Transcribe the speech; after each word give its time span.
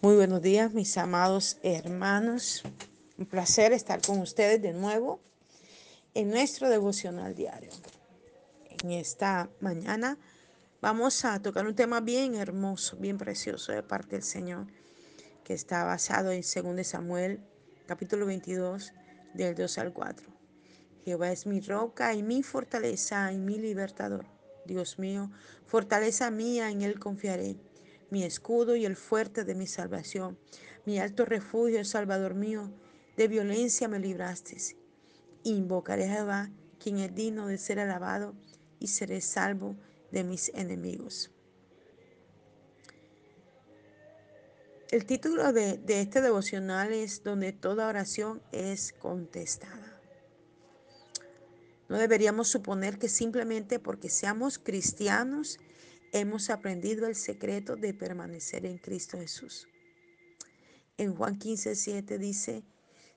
Muy 0.00 0.14
buenos 0.14 0.42
días, 0.42 0.74
mis 0.74 0.96
amados 0.96 1.58
hermanos. 1.64 2.62
Un 3.16 3.26
placer 3.26 3.72
estar 3.72 4.00
con 4.00 4.20
ustedes 4.20 4.62
de 4.62 4.72
nuevo 4.72 5.18
en 6.14 6.30
nuestro 6.30 6.68
devocional 6.68 7.34
diario. 7.34 7.72
En 8.80 8.92
esta 8.92 9.50
mañana 9.58 10.16
vamos 10.80 11.24
a 11.24 11.42
tocar 11.42 11.66
un 11.66 11.74
tema 11.74 12.00
bien 12.00 12.36
hermoso, 12.36 12.96
bien 12.96 13.18
precioso 13.18 13.72
de 13.72 13.82
parte 13.82 14.14
del 14.14 14.22
Señor, 14.22 14.68
que 15.42 15.54
está 15.54 15.82
basado 15.82 16.30
en 16.30 16.42
2 16.42 16.86
Samuel, 16.86 17.40
capítulo 17.88 18.24
22, 18.24 18.92
del 19.34 19.56
2 19.56 19.78
al 19.78 19.92
4. 19.92 20.28
Jehová 21.04 21.32
es 21.32 21.44
mi 21.44 21.60
roca 21.60 22.14
y 22.14 22.22
mi 22.22 22.44
fortaleza 22.44 23.32
y 23.32 23.38
mi 23.38 23.58
libertador. 23.58 24.26
Dios 24.64 25.00
mío, 25.00 25.32
fortaleza 25.66 26.30
mía, 26.30 26.70
en 26.70 26.82
él 26.82 27.00
confiaré 27.00 27.56
mi 28.10 28.24
escudo 28.24 28.76
y 28.76 28.84
el 28.84 28.96
fuerte 28.96 29.44
de 29.44 29.54
mi 29.54 29.66
salvación, 29.66 30.38
mi 30.86 30.98
alto 30.98 31.24
refugio, 31.24 31.84
Salvador 31.84 32.34
mío, 32.34 32.70
de 33.16 33.28
violencia 33.28 33.88
me 33.88 33.98
libraste. 33.98 34.56
Invocaré 35.42 36.04
a 36.04 36.14
Jehová, 36.14 36.50
quien 36.78 36.98
es 36.98 37.14
digno 37.14 37.46
de 37.46 37.58
ser 37.58 37.80
alabado, 37.80 38.34
y 38.80 38.86
seré 38.86 39.20
salvo 39.20 39.76
de 40.12 40.24
mis 40.24 40.50
enemigos. 40.54 41.30
El 44.90 45.04
título 45.04 45.52
de, 45.52 45.76
de 45.76 46.00
este 46.00 46.22
devocional 46.22 46.92
es 46.92 47.22
Donde 47.22 47.52
toda 47.52 47.88
oración 47.88 48.40
es 48.52 48.94
contestada. 48.94 50.00
No 51.88 51.98
deberíamos 51.98 52.48
suponer 52.48 52.98
que 52.98 53.08
simplemente 53.08 53.78
porque 53.78 54.08
seamos 54.08 54.58
cristianos 54.58 55.58
hemos 56.12 56.50
aprendido 56.50 57.06
el 57.06 57.14
secreto 57.14 57.76
de 57.76 57.94
permanecer 57.94 58.66
en 58.66 58.78
Cristo 58.78 59.18
Jesús. 59.18 59.68
En 60.96 61.14
Juan 61.14 61.38
15, 61.38 61.74
7 61.74 62.18
dice, 62.18 62.64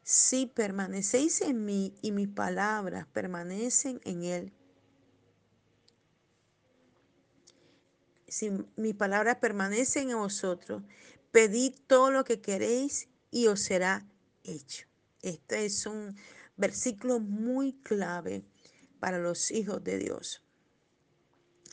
si 0.04 0.46
permanecéis 0.46 1.42
en 1.42 1.66
mí 1.66 1.96
y 2.02 2.12
mis 2.12 2.28
palabras 2.28 3.08
permanecen 3.08 4.02
en 4.04 4.24
él, 4.24 4.54
si 8.28 8.52
mis 8.76 8.96
palabras 8.96 9.38
permanecen 9.38 10.10
en 10.10 10.18
vosotros, 10.18 10.84
pedid 11.32 11.74
todo 11.88 12.12
lo 12.12 12.24
que 12.24 12.42
queréis 12.42 13.10
y 13.30 13.48
os 13.48 13.62
será 13.62 14.08
hecho. 14.44 14.88
Este 15.22 15.66
es 15.66 15.86
un 15.86 16.16
versículo 16.58 17.20
muy 17.20 17.74
clave 17.82 18.44
para 19.00 19.20
los 19.20 19.52
hijos 19.52 19.84
de 19.84 19.98
Dios. 19.98 20.44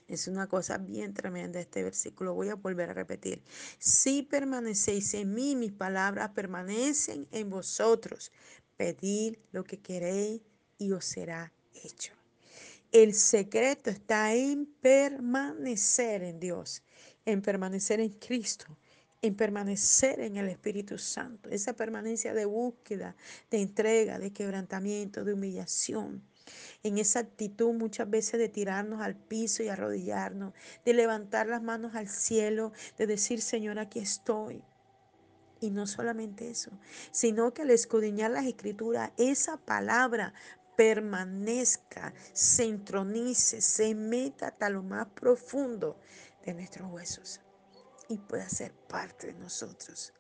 Es 0.09 0.27
una 0.27 0.47
cosa 0.47 0.79
bien 0.79 1.13
tremenda 1.13 1.61
este 1.61 1.83
versículo. 1.83 2.33
Voy 2.33 2.49
a 2.49 2.55
volver 2.55 2.89
a 2.89 2.95
repetir. 2.95 3.43
Si 3.79 4.23
permanecéis 4.23 5.13
en 5.13 5.35
mí, 5.35 5.55
mis 5.55 5.73
palabras 5.73 6.31
permanecen 6.31 7.29
en 7.31 7.51
vosotros. 7.51 8.33
Pedid 8.79 9.37
lo 9.53 9.65
que 9.65 9.81
queréis 9.81 10.41
y 10.79 10.93
os 10.93 11.05
será 11.05 11.53
hecho. 11.85 12.15
El 12.91 13.13
secreto 13.13 13.91
está 13.91 14.35
en 14.35 14.65
permanecer 14.81 16.23
en 16.23 16.41
Dios, 16.41 16.83
en 17.27 17.43
permanecer 17.43 18.01
en 18.01 18.11
Cristo, 18.11 18.65
en 19.21 19.35
permanecer 19.35 20.21
en 20.21 20.39
el 20.39 20.49
Espíritu 20.49 20.97
Santo. 20.97 21.51
Esa 21.51 21.75
permanencia 21.75 22.33
de 22.33 22.47
búsqueda, 22.47 23.15
de 23.51 23.61
entrega, 23.61 24.19
de 24.19 24.33
quebrantamiento, 24.33 25.23
de 25.23 25.35
humillación 25.35 26.23
en 26.83 26.99
esa 26.99 27.21
actitud 27.21 27.73
muchas 27.73 28.09
veces 28.09 28.39
de 28.39 28.49
tirarnos 28.49 29.01
al 29.01 29.17
piso 29.17 29.63
y 29.63 29.69
arrodillarnos, 29.69 30.55
de 30.85 30.95
levantar 30.95 31.47
las 31.47 31.63
manos 31.63 31.95
al 31.95 32.09
cielo, 32.09 32.73
de 32.97 33.07
decir, 33.07 33.43
Señor, 33.43 33.79
aquí 33.79 33.99
estoy. 33.99 34.63
Y 35.61 35.71
no 35.71 35.87
solamente 35.87 36.51
eso, 36.51 36.71
sino 37.11 37.53
que 37.53 37.63
al 37.63 37.71
escudriñar 37.71 38.31
las 38.31 38.47
escrituras, 38.47 39.11
esa 39.17 39.57
palabra 39.57 40.33
permanezca, 40.77 42.15
se 42.33 42.65
entronice, 42.65 43.61
se 43.61 43.97
meta 43.97 44.49
hasta 44.49 44.71
lo 44.71 44.85
más 44.85 45.09
profundo 45.09 45.99
de 46.45 46.55
nuestros 46.55 46.89
huesos 46.93 47.41
y 48.09 48.19
pueda 48.19 48.49
ser 48.49 48.73
parte 48.73 49.29
de 49.29 49.35
nosotros. 49.35 50.13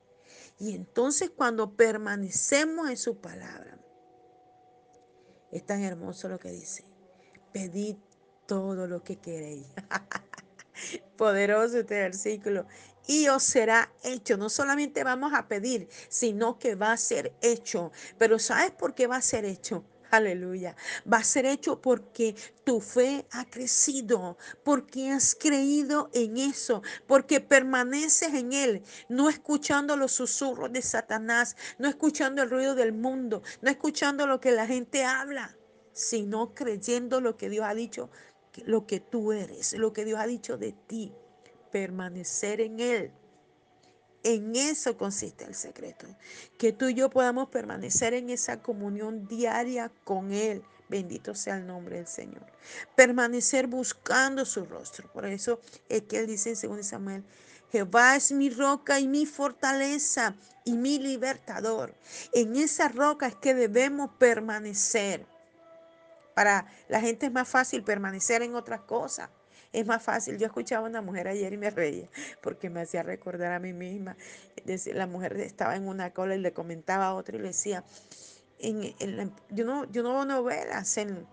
Y 0.58 0.74
entonces 0.74 1.30
cuando 1.30 1.76
permanecemos 1.76 2.90
en 2.90 2.96
su 2.96 3.20
palabra, 3.20 3.78
es 5.50 5.64
tan 5.64 5.82
hermoso 5.82 6.28
lo 6.28 6.38
que 6.38 6.50
dice. 6.50 6.84
Pedid 7.52 7.96
todo 8.46 8.86
lo 8.86 9.02
que 9.02 9.16
queréis. 9.16 9.66
Poderoso 11.16 11.78
este 11.78 11.98
versículo. 11.98 12.66
Y 13.06 13.28
os 13.28 13.42
será 13.42 13.92
hecho. 14.04 14.36
No 14.36 14.48
solamente 14.48 15.02
vamos 15.04 15.32
a 15.34 15.48
pedir, 15.48 15.88
sino 16.08 16.58
que 16.58 16.74
va 16.74 16.92
a 16.92 16.96
ser 16.96 17.34
hecho. 17.40 17.90
Pero 18.18 18.38
¿sabes 18.38 18.70
por 18.70 18.94
qué 18.94 19.06
va 19.06 19.16
a 19.16 19.22
ser 19.22 19.44
hecho? 19.44 19.84
Aleluya. 20.10 20.74
Va 21.10 21.18
a 21.18 21.24
ser 21.24 21.44
hecho 21.44 21.82
porque 21.82 22.34
tu 22.64 22.80
fe 22.80 23.26
ha 23.30 23.44
crecido, 23.44 24.38
porque 24.64 25.10
has 25.10 25.34
creído 25.34 26.10
en 26.14 26.38
eso, 26.38 26.82
porque 27.06 27.40
permaneces 27.40 28.32
en 28.32 28.52
Él, 28.54 28.82
no 29.08 29.28
escuchando 29.28 29.96
los 29.96 30.12
susurros 30.12 30.72
de 30.72 30.80
Satanás, 30.80 31.56
no 31.78 31.88
escuchando 31.88 32.42
el 32.42 32.50
ruido 32.50 32.74
del 32.74 32.92
mundo, 32.92 33.42
no 33.60 33.70
escuchando 33.70 34.26
lo 34.26 34.40
que 34.40 34.52
la 34.52 34.66
gente 34.66 35.04
habla, 35.04 35.56
sino 35.92 36.54
creyendo 36.54 37.20
lo 37.20 37.36
que 37.36 37.50
Dios 37.50 37.66
ha 37.66 37.74
dicho, 37.74 38.08
lo 38.64 38.86
que 38.86 39.00
tú 39.00 39.32
eres, 39.32 39.74
lo 39.74 39.92
que 39.92 40.06
Dios 40.06 40.18
ha 40.20 40.26
dicho 40.26 40.56
de 40.56 40.72
ti. 40.72 41.12
Permanecer 41.70 42.62
en 42.62 42.80
Él. 42.80 43.12
En 44.28 44.54
eso 44.56 44.98
consiste 44.98 45.46
el 45.46 45.54
secreto, 45.54 46.06
que 46.58 46.74
tú 46.74 46.90
y 46.90 46.94
yo 46.94 47.08
podamos 47.08 47.48
permanecer 47.48 48.12
en 48.12 48.28
esa 48.28 48.60
comunión 48.60 49.26
diaria 49.26 49.90
con 50.04 50.34
Él. 50.34 50.62
Bendito 50.86 51.34
sea 51.34 51.56
el 51.56 51.66
nombre 51.66 51.96
del 51.96 52.06
Señor. 52.06 52.44
Permanecer 52.94 53.68
buscando 53.68 54.44
su 54.44 54.66
rostro. 54.66 55.10
Por 55.14 55.24
eso 55.24 55.60
es 55.88 56.02
que 56.02 56.18
Él 56.18 56.26
dice 56.26 56.50
en 56.50 56.76
2 56.76 56.86
Samuel, 56.86 57.24
Jehová 57.72 58.16
es 58.16 58.30
mi 58.30 58.50
roca 58.50 59.00
y 59.00 59.08
mi 59.08 59.24
fortaleza 59.24 60.34
y 60.62 60.74
mi 60.74 60.98
libertador. 60.98 61.94
En 62.34 62.54
esa 62.56 62.88
roca 62.88 63.28
es 63.28 63.34
que 63.34 63.54
debemos 63.54 64.10
permanecer. 64.18 65.24
Para 66.34 66.66
la 66.88 67.00
gente 67.00 67.24
es 67.24 67.32
más 67.32 67.48
fácil 67.48 67.82
permanecer 67.82 68.42
en 68.42 68.54
otras 68.54 68.82
cosas. 68.82 69.30
Es 69.72 69.86
más 69.86 70.02
fácil. 70.02 70.38
Yo 70.38 70.46
escuchaba 70.46 70.86
a 70.86 70.88
una 70.90 71.02
mujer 71.02 71.28
ayer 71.28 71.52
y 71.52 71.56
me 71.56 71.70
reía 71.70 72.08
porque 72.40 72.70
me 72.70 72.80
hacía 72.80 73.02
recordar 73.02 73.52
a 73.52 73.58
mí 73.58 73.72
misma. 73.72 74.16
La 74.94 75.06
mujer 75.06 75.36
estaba 75.40 75.76
en 75.76 75.86
una 75.86 76.12
cola 76.12 76.34
y 76.34 76.38
le 76.38 76.52
comentaba 76.52 77.06
a 77.06 77.14
otra 77.14 77.36
y 77.36 77.40
le 77.40 77.48
decía, 77.48 77.84
en, 78.58 79.32
yo, 79.50 79.64
no, 79.64 79.90
yo 79.90 80.02
no 80.02 80.14
veo 80.14 80.24
novelas 80.24 80.96
en, 80.96 81.26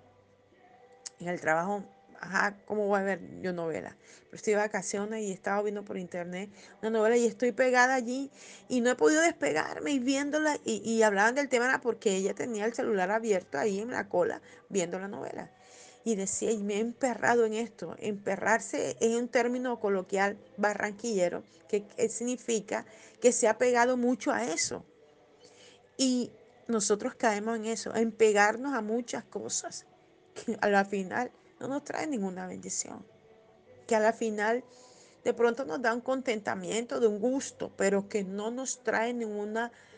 en 1.20 1.28
el 1.28 1.40
trabajo. 1.40 1.84
Ajá, 2.20 2.58
¿cómo 2.66 2.88
voy 2.88 3.00
a 3.02 3.04
ver 3.04 3.42
yo 3.42 3.54
novelas? 3.54 3.96
Pero 4.26 4.36
estoy 4.36 4.54
de 4.54 4.60
vacaciones 4.60 5.22
y 5.22 5.32
estaba 5.32 5.62
viendo 5.62 5.84
por 5.84 5.98
internet 5.98 6.50
una 6.82 6.90
novela 6.90 7.18
y 7.18 7.26
estoy 7.26 7.52
pegada 7.52 7.94
allí 7.94 8.32
y 8.68 8.82
no 8.82 8.90
he 8.90 8.96
podido 8.96 9.22
despegarme 9.22 9.92
y 9.92 10.00
viéndola 10.00 10.58
y, 10.66 10.82
y 10.90 11.04
hablaban 11.04 11.36
del 11.36 11.50
tema 11.50 11.80
porque 11.82 12.16
ella 12.16 12.34
tenía 12.34 12.66
el 12.66 12.74
celular 12.74 13.12
abierto 13.12 13.60
ahí 13.60 13.80
en 13.80 13.92
la 13.92 14.08
cola 14.10 14.42
viendo 14.70 14.98
la 14.98 15.08
novela 15.08 15.52
y 16.06 16.16
decía, 16.16 16.52
y 16.52 16.62
me 16.62 16.76
he 16.76 16.80
emperrado 16.80 17.46
en 17.46 17.56
esto. 17.56 17.96
Emperrarse 17.98 18.96
es 19.00 19.16
un 19.16 19.28
término 19.28 19.80
coloquial 19.80 20.38
barranquillero 20.56 21.44
que, 21.68 21.84
significa 22.10 22.86
que 23.20 23.32
se 23.32 23.48
ha 23.48 23.58
pegado 23.58 23.98
mucho 23.98 24.32
a 24.32 24.46
eso. 24.46 24.86
Y 25.98 26.32
nosotros 26.68 27.16
caemos 27.16 27.58
en 27.58 27.66
eso, 27.66 27.96
en 27.96 28.12
pegarnos 28.12 28.76
a 28.76 28.82
muchas 28.82 29.24
cosas 29.24 29.88
que 30.36 30.56
a 30.62 30.70
la 30.70 30.86
final 30.86 31.32
no 31.60 31.68
nos 31.68 31.84
traen 31.84 32.12
ninguna 32.12 32.46
bendición. 32.46 33.04
Que 33.88 33.96
a 33.96 34.00
la 34.00 34.14
final 34.14 34.64
de 35.24 35.34
pronto 35.34 35.66
nos 35.66 35.82
da 35.82 35.92
un 35.92 36.02
contentamiento, 36.02 37.00
de 37.00 37.08
un 37.08 37.20
gusto, 37.20 37.72
pero 37.76 38.08
que 38.08 38.24
no 38.24 38.52
nos 38.52 38.84
trae 38.84 39.12
ninguna 39.12 39.72
bendición 39.72 39.95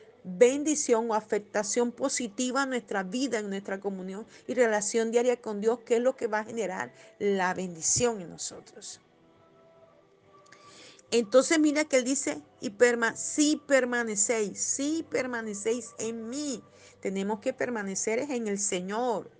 o 0.95 1.13
afectación 1.13 1.91
positiva 1.91 2.63
en 2.63 2.69
nuestra 2.69 3.03
vida, 3.03 3.39
en 3.39 3.49
nuestra 3.49 3.79
comunión 3.79 4.25
y 4.47 4.53
relación 4.53 5.11
diaria 5.11 5.41
con 5.41 5.61
Dios, 5.61 5.79
que 5.79 5.97
es 5.97 6.01
lo 6.01 6.15
que 6.15 6.27
va 6.27 6.39
a 6.39 6.45
generar 6.45 6.93
la 7.19 7.53
bendición 7.53 8.21
en 8.21 8.29
nosotros. 8.29 8.99
Entonces 11.09 11.57
mira 11.59 11.85
que 11.85 11.97
él 11.97 12.03
dice, 12.03 12.41
y 12.59 12.71
si 13.15 13.55
permanecéis, 13.65 14.59
si 14.61 15.05
permanecéis 15.09 15.91
en 15.99 16.27
mí, 16.29 16.61
tenemos 16.99 17.39
que 17.39 17.53
permanecer 17.53 18.19
en 18.19 18.47
el 18.47 18.59
Señor 18.59 19.36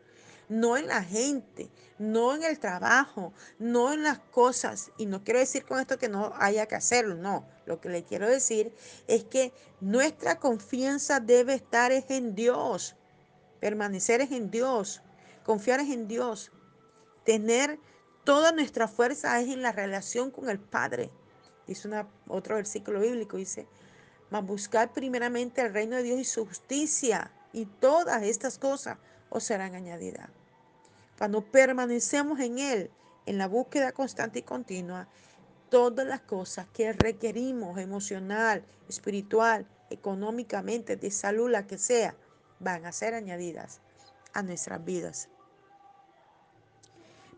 no 0.50 0.78
en 0.78 0.88
la 0.88 1.04
gente, 1.04 1.70
no 1.98 2.36
en 2.36 2.44
el 2.44 2.60
trabajo, 2.60 3.34
no 3.60 3.94
en 3.94 4.04
las 4.04 4.20
cosas. 4.20 4.92
Y 4.98 5.06
no 5.06 5.24
quiero 5.24 5.40
decir 5.40 5.66
con 5.66 5.80
esto 5.80 5.98
que 5.98 6.10
no 6.10 6.34
haya 6.38 6.66
que 6.68 6.76
hacerlo, 6.76 7.16
no. 7.16 7.48
Lo 7.66 7.82
que 7.82 7.90
le 7.90 8.04
quiero 8.04 8.30
decir 8.30 8.74
es 9.08 9.24
que 9.26 9.54
nuestra 9.82 10.40
confianza 10.40 11.20
debe 11.20 11.54
estar 11.54 11.92
en 11.92 12.36
Dios, 12.36 12.96
permanecer 13.60 14.22
en 14.22 14.50
Dios, 14.50 15.02
confiar 15.44 15.82
en 15.82 16.08
Dios, 16.08 16.52
tener 17.24 17.80
toda 18.24 18.52
nuestra 18.52 18.88
fuerza 18.88 19.40
es 19.40 19.50
en 19.50 19.62
la 19.62 19.72
relación 19.72 20.32
con 20.32 20.50
el 20.50 20.60
Padre. 20.60 21.12
Dice 21.66 21.88
una, 21.88 22.08
otro 22.28 22.56
versículo 22.56 23.02
bíblico, 23.02 23.36
dice, 23.36 23.68
mas 24.30 24.46
buscar 24.46 24.94
primeramente 24.94 25.62
el 25.62 25.74
reino 25.74 25.98
de 25.98 26.04
Dios 26.04 26.20
y 26.20 26.24
su 26.24 26.46
justicia, 26.46 27.32
y 27.54 27.66
todas 27.66 28.24
estas 28.24 28.58
cosas 28.58 28.98
os 29.30 29.44
serán 29.44 29.76
añadidas. 29.76 30.30
Cuando 31.18 31.42
permanecemos 31.42 32.40
en 32.40 32.60
Él, 32.60 32.92
en 33.26 33.38
la 33.38 33.48
búsqueda 33.48 33.92
constante 33.92 34.40
y 34.40 34.44
continua, 34.44 35.08
todas 35.70 36.06
las 36.06 36.22
cosas 36.22 36.68
que 36.74 36.94
requerimos, 36.94 37.78
emocional, 37.78 38.64
espiritual, 38.88 39.68
económicamente, 39.90 40.96
de 40.96 41.12
salud, 41.12 41.50
la 41.50 41.68
que 41.68 41.78
sea, 41.78 42.16
van 42.60 42.86
a 42.86 42.92
ser 42.92 43.14
añadidas 43.14 43.82
a 44.34 44.44
nuestras 44.44 44.84
vidas. 44.84 45.30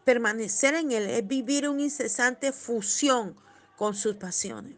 Permanecer 0.03 0.75
en 0.75 0.91
Él 0.91 1.09
es 1.09 1.27
vivir 1.27 1.69
una 1.69 1.83
incesante 1.83 2.51
fusión 2.51 3.35
con 3.75 3.95
sus 3.95 4.15
pasiones. 4.15 4.75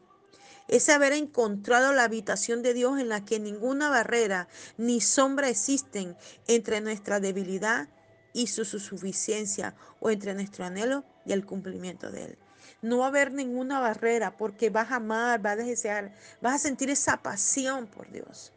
Es 0.71 0.88
haber 0.88 1.12
encontrado 1.12 1.94
la 1.94 2.06
habitación 2.06 2.63
de 2.63 2.73
Dios 2.73 2.97
en 3.00 3.09
la 3.09 3.25
que 3.25 3.39
ninguna 3.39 3.89
barrera 3.89 4.47
ni 4.77 5.01
sombra 5.01 5.50
existen 5.50 6.15
entre 6.47 6.79
nuestra 6.79 7.19
debilidad 7.19 7.89
y 8.33 8.47
su, 8.47 8.63
suficiencia 8.63 9.75
o 10.00 10.09
entre 10.09 10.33
nuestro 10.33 10.63
anhelo 10.63 11.03
y 11.25 11.33
el 11.33 11.45
cumplimiento 11.45 12.09
de 12.09 12.23
Él. 12.23 12.38
No 12.81 13.00
va 13.00 13.06
a 13.06 13.09
haber 13.09 13.33
ninguna 13.33 13.81
barrera 13.81 14.38
porque 14.38 14.69
vas 14.69 14.91
a 14.91 14.95
amar, 14.95 15.41
vas 15.41 15.59
a 15.59 15.63
desear, 15.63 16.15
vas 16.41 16.56
a 16.56 16.59
sentir 16.59 16.89
esa 16.89 17.21
pasión 17.21 17.88
por 17.88 18.09
Dios. 18.09 18.53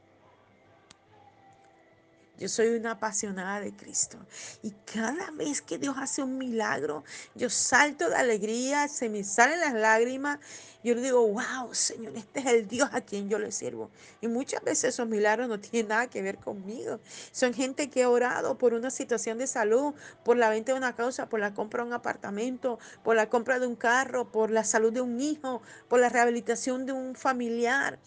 Yo 2.37 2.49
soy 2.49 2.69
una 2.69 2.93
apasionada 2.93 3.61
de 3.61 3.77
Cristo. 3.77 4.19
Y 4.63 4.73
cada 4.93 5.31
vez 5.31 5.63
que 5.63 5.79
Dios 5.79 5.95
hace 5.99 6.23
un 6.23 6.37
milagro, 6.37 7.05
yo 7.37 7.49
salto 7.49 8.11
de 8.11 8.17
alegría, 8.17 8.89
se 8.89 9.09
me 9.09 9.23
salen 9.23 9.61
las 9.61 9.73
lágrimas. 9.73 10.41
Yo 10.83 10.97
le 10.97 11.01
digo, 11.01 11.27
wow, 11.29 11.73
Señor, 11.73 12.17
este 12.17 12.41
es 12.41 12.47
el 12.47 12.67
Dios 12.67 12.89
a 12.93 13.03
quien 13.03 13.29
yo 13.29 13.39
le 13.39 13.53
sirvo. 13.53 13.91
Y 14.21 14.27
muchas 14.27 14.65
veces 14.65 14.95
esos 14.95 15.07
milagros 15.07 15.49
no 15.49 15.61
tienen 15.61 15.89
nada 15.89 16.09
que 16.09 16.23
ver 16.23 16.39
conmigo. 16.39 16.99
Son 17.31 17.55
gente 17.55 17.89
que 17.89 18.03
ha 18.03 18.11
orado 18.11 18.59
por 18.59 18.75
una 18.75 18.91
situación 18.91 19.39
de 19.39 19.47
salud, 19.47 19.95
por 20.25 20.37
la 20.37 20.51
venta 20.51 20.73
de 20.73 20.79
una 20.79 20.97
causa, 20.97 21.29
por 21.29 21.39
la 21.39 21.55
compra 21.55 21.85
de 21.85 21.89
un 21.89 21.95
apartamento, 21.95 22.81
por 23.05 23.15
la 23.15 23.31
compra 23.31 23.61
de 23.61 23.69
un 23.69 23.77
carro, 23.77 24.33
por 24.33 24.51
la 24.51 24.65
salud 24.65 24.93
de 24.93 25.01
un 25.01 25.21
hijo, 25.21 25.63
por 25.89 26.01
la 26.01 26.09
rehabilitación 26.09 26.85
de 26.85 26.93
un 26.93 27.15
familiar. 27.15 28.01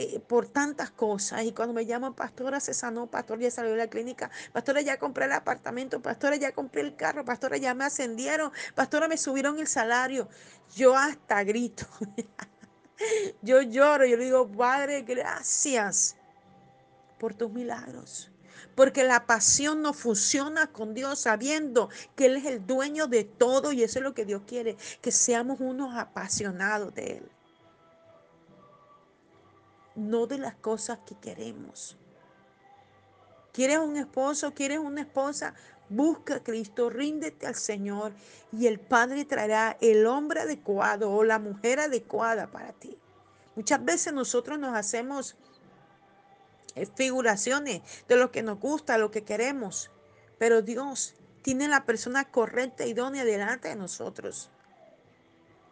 Eh, 0.00 0.20
por 0.20 0.46
tantas 0.46 0.92
cosas. 0.92 1.42
Y 1.42 1.50
cuando 1.50 1.74
me 1.74 1.84
llaman, 1.84 2.14
pastora, 2.14 2.60
se 2.60 2.72
sanó, 2.72 3.08
pastora, 3.08 3.40
ya 3.40 3.50
salió 3.50 3.72
de 3.72 3.78
la 3.78 3.90
clínica, 3.90 4.30
pastora, 4.52 4.80
ya 4.80 4.96
compré 4.96 5.24
el 5.24 5.32
apartamento, 5.32 6.00
pastora, 6.00 6.36
ya 6.36 6.52
compré 6.52 6.82
el 6.82 6.94
carro, 6.94 7.24
pastora, 7.24 7.56
ya 7.56 7.74
me 7.74 7.84
ascendieron, 7.84 8.52
pastora, 8.76 9.08
me 9.08 9.16
subieron 9.16 9.58
el 9.58 9.66
salario. 9.66 10.28
Yo 10.76 10.96
hasta 10.96 11.42
grito. 11.42 11.84
yo 13.42 13.60
lloro, 13.60 14.06
yo 14.06 14.16
le 14.16 14.26
digo, 14.26 14.46
Padre, 14.46 15.02
gracias 15.02 16.16
por 17.18 17.34
tus 17.34 17.50
milagros. 17.50 18.30
Porque 18.76 19.02
la 19.02 19.26
pasión 19.26 19.82
no 19.82 19.94
funciona 19.94 20.68
con 20.68 20.94
Dios 20.94 21.18
sabiendo 21.18 21.88
que 22.14 22.26
Él 22.26 22.36
es 22.36 22.44
el 22.44 22.64
dueño 22.64 23.08
de 23.08 23.24
todo 23.24 23.72
y 23.72 23.82
eso 23.82 23.98
es 23.98 24.04
lo 24.04 24.14
que 24.14 24.24
Dios 24.24 24.42
quiere, 24.46 24.76
que 25.00 25.10
seamos 25.10 25.58
unos 25.58 25.96
apasionados 25.96 26.94
de 26.94 27.16
Él 27.16 27.32
no 29.98 30.26
de 30.26 30.38
las 30.38 30.54
cosas 30.54 31.00
que 31.04 31.16
queremos. 31.16 31.96
¿Quieres 33.52 33.78
un 33.78 33.96
esposo? 33.96 34.54
¿Quieres 34.54 34.78
una 34.78 35.00
esposa? 35.00 35.54
Busca 35.88 36.36
a 36.36 36.44
Cristo, 36.44 36.90
ríndete 36.90 37.46
al 37.46 37.54
Señor 37.54 38.12
y 38.52 38.66
el 38.66 38.78
Padre 38.78 39.24
traerá 39.24 39.76
el 39.80 40.06
hombre 40.06 40.40
adecuado 40.40 41.10
o 41.10 41.24
la 41.24 41.38
mujer 41.38 41.80
adecuada 41.80 42.50
para 42.50 42.72
ti. 42.72 42.96
Muchas 43.56 43.84
veces 43.84 44.12
nosotros 44.12 44.58
nos 44.58 44.76
hacemos 44.76 45.36
eh, 46.76 46.86
figuraciones 46.86 47.82
de 48.06 48.16
lo 48.16 48.30
que 48.30 48.42
nos 48.42 48.60
gusta, 48.60 48.98
lo 48.98 49.10
que 49.10 49.24
queremos, 49.24 49.90
pero 50.38 50.62
Dios 50.62 51.14
tiene 51.42 51.66
la 51.66 51.84
persona 51.84 52.30
correcta, 52.30 52.86
idónea 52.86 53.24
delante 53.24 53.68
de 53.68 53.76
nosotros. 53.76 54.50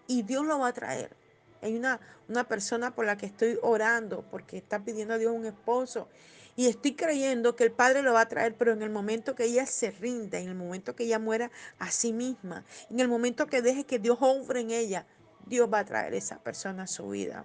Y 0.08 0.22
Dios 0.22 0.44
lo 0.44 0.58
va 0.58 0.69
a 0.69 0.72
traer. 0.72 1.14
Hay 1.62 1.76
una, 1.76 2.00
una 2.29 2.44
persona 2.44 2.94
por 2.94 3.06
la 3.06 3.17
que 3.17 3.26
estoy 3.26 3.58
orando 3.62 4.25
porque 4.31 4.56
está 4.56 4.85
pidiendo 4.85 5.14
a 5.14 5.19
Dios 5.19 5.32
un 5.35 5.47
esposo. 5.47 6.08
Y 6.56 6.67
estoy 6.69 6.94
creyendo 6.94 7.55
que 7.55 7.64
el 7.64 7.73
Padre 7.73 8.03
lo 8.03 8.14
va 8.14 8.23
a 8.23 8.29
traer, 8.29 8.55
pero 8.56 8.73
en 8.73 8.82
el 8.82 8.88
momento 8.88 9.35
que 9.35 9.44
ella 9.44 9.67
se 9.67 9.91
rinda, 9.91 10.38
en 10.38 10.49
el 10.49 10.55
momento 10.55 10.97
que 10.97 11.05
ella 11.05 11.19
muera 11.19 11.50
a 11.79 11.91
sí 11.91 12.14
misma, 12.14 12.64
en 12.88 12.99
el 12.99 13.08
momento 13.08 13.47
que 13.47 13.61
deje 13.61 13.85
que 13.85 13.99
Dios 13.99 14.17
obre 14.20 14.61
en 14.61 14.70
ella, 14.70 15.06
Dios 15.44 15.69
va 15.73 15.81
a 15.81 15.85
traer 15.85 16.14
esa 16.14 16.43
persona 16.43 16.85
a 16.85 16.87
su 16.87 17.11
vida. 17.11 17.44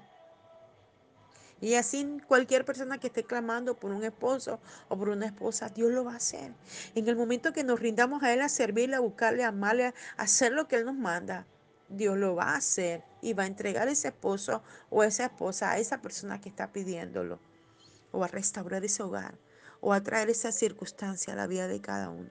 Y 1.62 1.76
así 1.76 2.18
cualquier 2.28 2.66
persona 2.66 2.98
que 3.00 3.08
esté 3.08 3.24
clamando 3.24 3.76
por 3.76 3.92
un 3.92 4.04
esposo 4.04 4.60
o 4.90 4.98
por 4.98 5.10
una 5.10 5.28
esposa, 5.28 5.70
Dios 5.70 5.92
lo 5.92 6.04
va 6.04 6.14
a 6.14 6.18
hacer. 6.18 6.54
En 6.96 7.08
el 7.08 7.16
momento 7.16 7.54
que 7.54 7.64
nos 7.64 7.80
rindamos 7.80 8.24
a 8.24 8.34
Él 8.34 8.42
a 8.42 8.50
servirle, 8.50 8.96
a 8.96 9.00
buscarle, 9.00 9.44
a 9.44 9.50
amarle, 9.50 9.86
a 9.86 9.94
hacer 10.18 10.54
lo 10.54 10.68
que 10.68 10.78
Él 10.78 10.86
nos 10.86 10.96
manda, 10.96 11.46
Dios 11.92 12.18
lo 12.18 12.36
va 12.36 12.52
a 12.52 12.56
hacer 12.58 13.04
y 13.22 13.34
va 13.34 13.44
a 13.44 13.48
entregar 13.48 13.88
ese 13.88 14.10
esposo 14.10 14.64
o 14.90 15.04
esa 15.04 15.26
esposa 15.26 15.72
a 15.72 15.78
esa 15.78 16.02
persona 16.02 16.40
que 16.40 16.50
está 16.50 16.72
pidiéndolo. 16.72 17.40
O 18.12 18.24
a 18.24 18.28
restaurar 18.28 18.84
ese 18.84 19.04
hogar. 19.04 19.38
O 19.80 19.94
a 19.94 20.02
traer 20.02 20.30
esa 20.30 20.52
circunstancia 20.52 21.34
a 21.34 21.36
la 21.36 21.48
vida 21.48 21.68
de 21.68 21.82
cada 21.82 22.10
uno. 22.10 22.30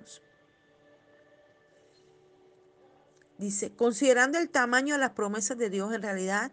Dice, 3.39 3.75
considerando 3.75 4.39
el 4.39 4.51
tamaño 4.51 4.95
de 4.95 5.01
las 5.01 5.13
promesas 5.13 5.57
de 5.57 5.71
Dios, 5.71 5.93
en 5.95 6.03
realidad 6.03 6.53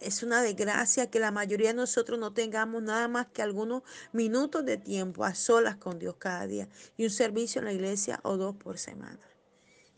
es 0.00 0.22
una 0.22 0.42
desgracia 0.42 1.10
que 1.10 1.18
la 1.18 1.32
mayoría 1.32 1.68
de 1.68 1.74
nosotros 1.74 2.18
no 2.18 2.32
tengamos 2.32 2.82
nada 2.82 3.08
más 3.08 3.26
que 3.28 3.42
algunos 3.42 3.82
minutos 4.12 4.64
de 4.64 4.76
tiempo 4.76 5.24
a 5.24 5.34
solas 5.34 5.76
con 5.76 5.98
Dios 5.98 6.16
cada 6.18 6.46
día 6.46 6.68
y 6.96 7.04
un 7.04 7.10
servicio 7.10 7.60
en 7.60 7.64
la 7.64 7.72
iglesia 7.72 8.20
o 8.22 8.36
dos 8.36 8.54
por 8.56 8.78
semana. 8.78 9.18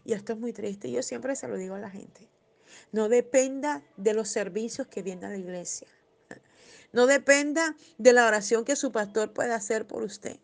Y 0.09 0.15
esto 0.15 0.33
es 0.33 0.39
muy 0.39 0.55
triste. 0.55 0.91
Yo 0.91 1.03
siempre 1.03 1.37
se 1.37 1.47
lo 1.49 1.59
digo 1.59 1.75
a 1.75 1.79
la 1.79 1.91
gente. 1.91 2.31
No 2.93 3.11
dependa 3.11 3.83
de 3.99 4.15
los 4.15 4.31
servicios 4.31 4.87
que 4.87 5.03
viene 5.03 5.27
a 5.27 5.29
la 5.29 5.37
iglesia. 5.37 5.87
No 6.95 7.05
dependa 7.07 7.77
de 7.99 8.15
la 8.15 8.27
oración 8.27 8.65
que 8.65 8.75
su 8.75 8.91
pastor 8.91 9.35
pueda 9.35 9.55
hacer 9.55 9.87
por 9.87 10.03
usted. 10.03 10.39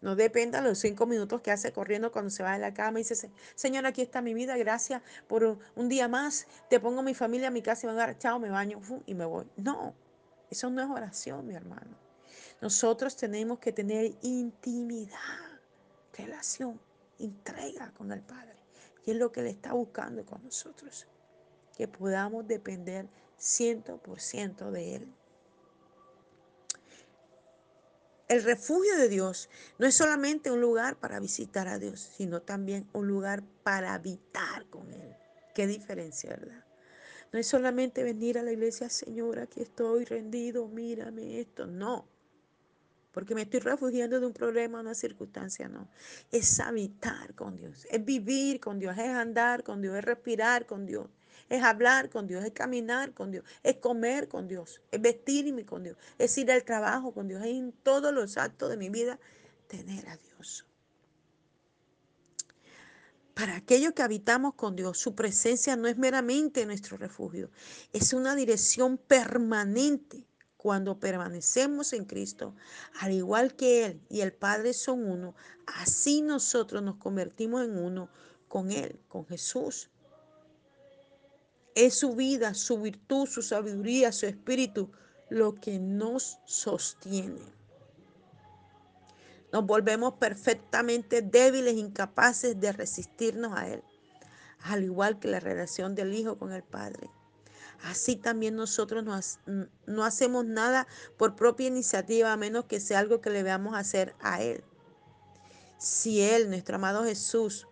No 0.00 0.14
dependa 0.14 0.62
de 0.62 0.68
los 0.68 0.78
cinco 0.78 1.06
minutos 1.06 1.40
que 1.40 1.50
hace 1.50 1.72
corriendo 1.72 2.12
cuando 2.12 2.30
se 2.30 2.44
va 2.44 2.52
de 2.52 2.60
la 2.60 2.72
cama 2.72 3.00
y 3.00 3.02
dice, 3.02 3.32
Señor, 3.56 3.84
aquí 3.84 4.00
está 4.00 4.22
mi 4.22 4.32
vida, 4.32 4.56
gracias 4.56 5.02
por 5.26 5.58
un 5.74 5.88
día 5.88 6.06
más. 6.06 6.46
Te 6.68 6.78
pongo 6.78 7.02
mi 7.02 7.14
familia 7.14 7.48
a 7.48 7.50
mi 7.50 7.62
casa 7.62 7.88
y 7.88 7.92
me 7.92 8.00
a 8.00 8.16
chao, 8.16 8.38
me 8.38 8.48
baño 8.48 8.80
y 9.06 9.14
me 9.14 9.24
voy. 9.24 9.44
No, 9.56 9.92
eso 10.50 10.70
no 10.70 10.82
es 10.82 10.88
oración, 10.88 11.48
mi 11.48 11.56
hermano. 11.56 11.98
Nosotros 12.60 13.16
tenemos 13.16 13.58
que 13.58 13.72
tener 13.72 14.14
intimidad, 14.22 15.18
relación, 16.16 16.80
entrega 17.18 17.92
con 17.98 18.12
el 18.12 18.20
Padre. 18.20 18.59
Es 19.10 19.16
lo 19.16 19.32
que 19.32 19.40
Él 19.40 19.48
está 19.48 19.72
buscando 19.72 20.24
con 20.24 20.44
nosotros. 20.44 21.06
Que 21.76 21.88
podamos 21.88 22.46
depender 22.46 23.08
100% 23.38 24.70
de 24.70 24.96
Él. 24.96 25.14
El 28.28 28.44
refugio 28.44 28.96
de 28.96 29.08
Dios 29.08 29.48
no 29.78 29.86
es 29.86 29.96
solamente 29.96 30.52
un 30.52 30.60
lugar 30.60 31.00
para 31.00 31.18
visitar 31.18 31.66
a 31.66 31.80
Dios, 31.80 32.12
sino 32.16 32.42
también 32.42 32.88
un 32.92 33.08
lugar 33.08 33.42
para 33.64 33.94
habitar 33.94 34.66
con 34.66 34.92
Él. 34.92 35.16
Qué 35.54 35.66
diferencia, 35.66 36.30
¿verdad? 36.30 36.64
No 37.32 37.40
es 37.40 37.48
solamente 37.48 38.04
venir 38.04 38.38
a 38.38 38.44
la 38.44 38.52
iglesia, 38.52 38.88
Señor, 38.88 39.40
aquí 39.40 39.62
estoy 39.62 40.04
rendido, 40.04 40.68
mírame 40.68 41.40
esto. 41.40 41.66
No 41.66 42.19
porque 43.12 43.34
me 43.34 43.42
estoy 43.42 43.60
refugiando 43.60 44.20
de 44.20 44.26
un 44.26 44.32
problema, 44.32 44.80
una 44.80 44.94
circunstancia, 44.94 45.68
no. 45.68 45.88
Es 46.30 46.60
habitar 46.60 47.34
con 47.34 47.56
Dios, 47.56 47.86
es 47.90 48.04
vivir 48.04 48.60
con 48.60 48.78
Dios, 48.78 48.96
es 48.96 49.08
andar 49.08 49.62
con 49.62 49.82
Dios, 49.82 49.96
es 49.96 50.04
respirar 50.04 50.66
con 50.66 50.86
Dios, 50.86 51.08
es 51.48 51.62
hablar 51.62 52.10
con 52.10 52.26
Dios, 52.26 52.44
es 52.44 52.52
caminar 52.52 53.12
con 53.12 53.30
Dios, 53.30 53.44
es 53.62 53.76
comer 53.76 54.28
con 54.28 54.46
Dios, 54.46 54.80
es 54.90 55.00
vestirme 55.00 55.64
con 55.64 55.82
Dios, 55.82 55.96
es 56.18 56.36
ir 56.38 56.50
al 56.52 56.64
trabajo 56.64 57.12
con 57.12 57.26
Dios, 57.26 57.42
es 57.42 57.48
en 57.48 57.72
todos 57.72 58.14
los 58.14 58.36
actos 58.36 58.70
de 58.70 58.76
mi 58.76 58.90
vida 58.90 59.18
tener 59.66 60.08
a 60.08 60.16
Dios. 60.16 60.66
Para 63.34 63.56
aquellos 63.56 63.94
que 63.94 64.02
habitamos 64.02 64.54
con 64.54 64.76
Dios, 64.76 64.98
su 64.98 65.14
presencia 65.14 65.74
no 65.74 65.88
es 65.88 65.96
meramente 65.96 66.66
nuestro 66.66 66.96
refugio, 66.96 67.50
es 67.92 68.12
una 68.12 68.36
dirección 68.36 68.98
permanente 68.98 70.29
cuando 70.62 71.00
permanecemos 71.00 71.94
en 71.94 72.04
Cristo, 72.04 72.54
al 73.00 73.12
igual 73.12 73.56
que 73.56 73.86
Él 73.86 74.00
y 74.10 74.20
el 74.20 74.34
Padre 74.34 74.74
son 74.74 75.08
uno, 75.08 75.34
así 75.64 76.20
nosotros 76.20 76.82
nos 76.82 76.96
convertimos 76.96 77.64
en 77.64 77.78
uno 77.78 78.10
con 78.46 78.70
Él, 78.70 79.00
con 79.08 79.26
Jesús. 79.26 79.88
Es 81.74 81.94
su 81.94 82.14
vida, 82.14 82.52
su 82.52 82.78
virtud, 82.78 83.26
su 83.26 83.40
sabiduría, 83.40 84.12
su 84.12 84.26
espíritu 84.26 84.92
lo 85.30 85.54
que 85.54 85.78
nos 85.78 86.38
sostiene. 86.44 87.40
Nos 89.54 89.64
volvemos 89.64 90.14
perfectamente 90.20 91.22
débiles, 91.22 91.72
incapaces 91.72 92.60
de 92.60 92.72
resistirnos 92.72 93.56
a 93.56 93.66
Él, 93.66 93.82
al 94.64 94.84
igual 94.84 95.20
que 95.20 95.28
la 95.28 95.40
relación 95.40 95.94
del 95.94 96.12
Hijo 96.12 96.36
con 96.36 96.52
el 96.52 96.64
Padre. 96.64 97.08
Así 97.82 98.16
también 98.16 98.56
nosotros 98.56 99.04
no, 99.04 99.18
no, 99.86 100.04
hacemos 100.04 100.44
nada 100.44 100.86
por 101.16 101.34
propia 101.34 101.66
iniciativa, 101.68 102.32
a 102.32 102.36
menos 102.36 102.66
que 102.66 102.80
sea 102.80 102.98
algo 102.98 103.20
que 103.20 103.30
le 103.30 103.42
veamos 103.42 103.74
hacer 103.74 104.14
a 104.20 104.42
Él. 104.42 104.62
Si 105.78 106.20
Él, 106.20 106.50
nuestro 106.50 106.76
amado 106.76 107.04
Jesús, 107.04 107.66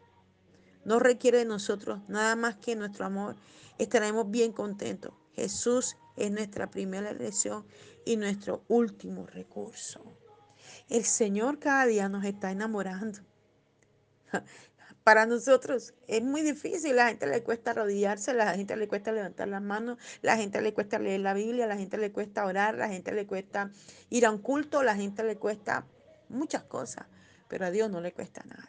no 0.84 0.98
requiere 0.98 1.38
de 1.38 1.44
nosotros 1.44 2.00
nada 2.08 2.36
más 2.36 2.56
que 2.56 2.74
nuestro 2.74 3.04
amor, 3.04 3.36
estaremos 3.78 4.30
bien 4.30 4.52
contentos. 4.52 5.12
Jesús 5.34 5.96
es 6.16 6.30
nuestra 6.30 6.70
primera 6.70 7.10
elección 7.10 7.66
y 8.04 8.16
nuestro 8.16 8.64
último 8.68 9.26
recurso. 9.26 10.02
El 10.88 11.04
Señor 11.04 11.58
cada 11.58 11.84
día 11.86 12.08
nos 12.08 12.24
está 12.24 12.50
enamorando. 12.50 13.20
Para 15.08 15.24
nosotros 15.24 15.94
es 16.06 16.22
muy 16.22 16.42
difícil, 16.42 16.94
la 16.96 17.08
gente 17.08 17.26
le 17.26 17.42
cuesta 17.42 17.70
arrodillarse, 17.70 18.34
la 18.34 18.52
gente 18.54 18.76
le 18.76 18.88
cuesta 18.88 19.10
levantar 19.10 19.48
las 19.48 19.62
manos, 19.62 19.96
la 20.20 20.36
gente 20.36 20.60
le 20.60 20.74
cuesta 20.74 20.98
leer 20.98 21.20
la 21.20 21.32
Biblia, 21.32 21.66
la 21.66 21.78
gente 21.78 21.96
le 21.96 22.12
cuesta 22.12 22.44
orar, 22.44 22.74
la 22.74 22.90
gente 22.90 23.12
le 23.12 23.26
cuesta 23.26 23.70
ir 24.10 24.26
a 24.26 24.30
un 24.30 24.36
culto, 24.36 24.82
la 24.82 24.94
gente 24.94 25.24
le 25.24 25.38
cuesta 25.38 25.86
muchas 26.28 26.64
cosas, 26.64 27.06
pero 27.48 27.64
a 27.64 27.70
Dios 27.70 27.90
no 27.90 28.02
le 28.02 28.12
cuesta 28.12 28.42
nada. 28.44 28.68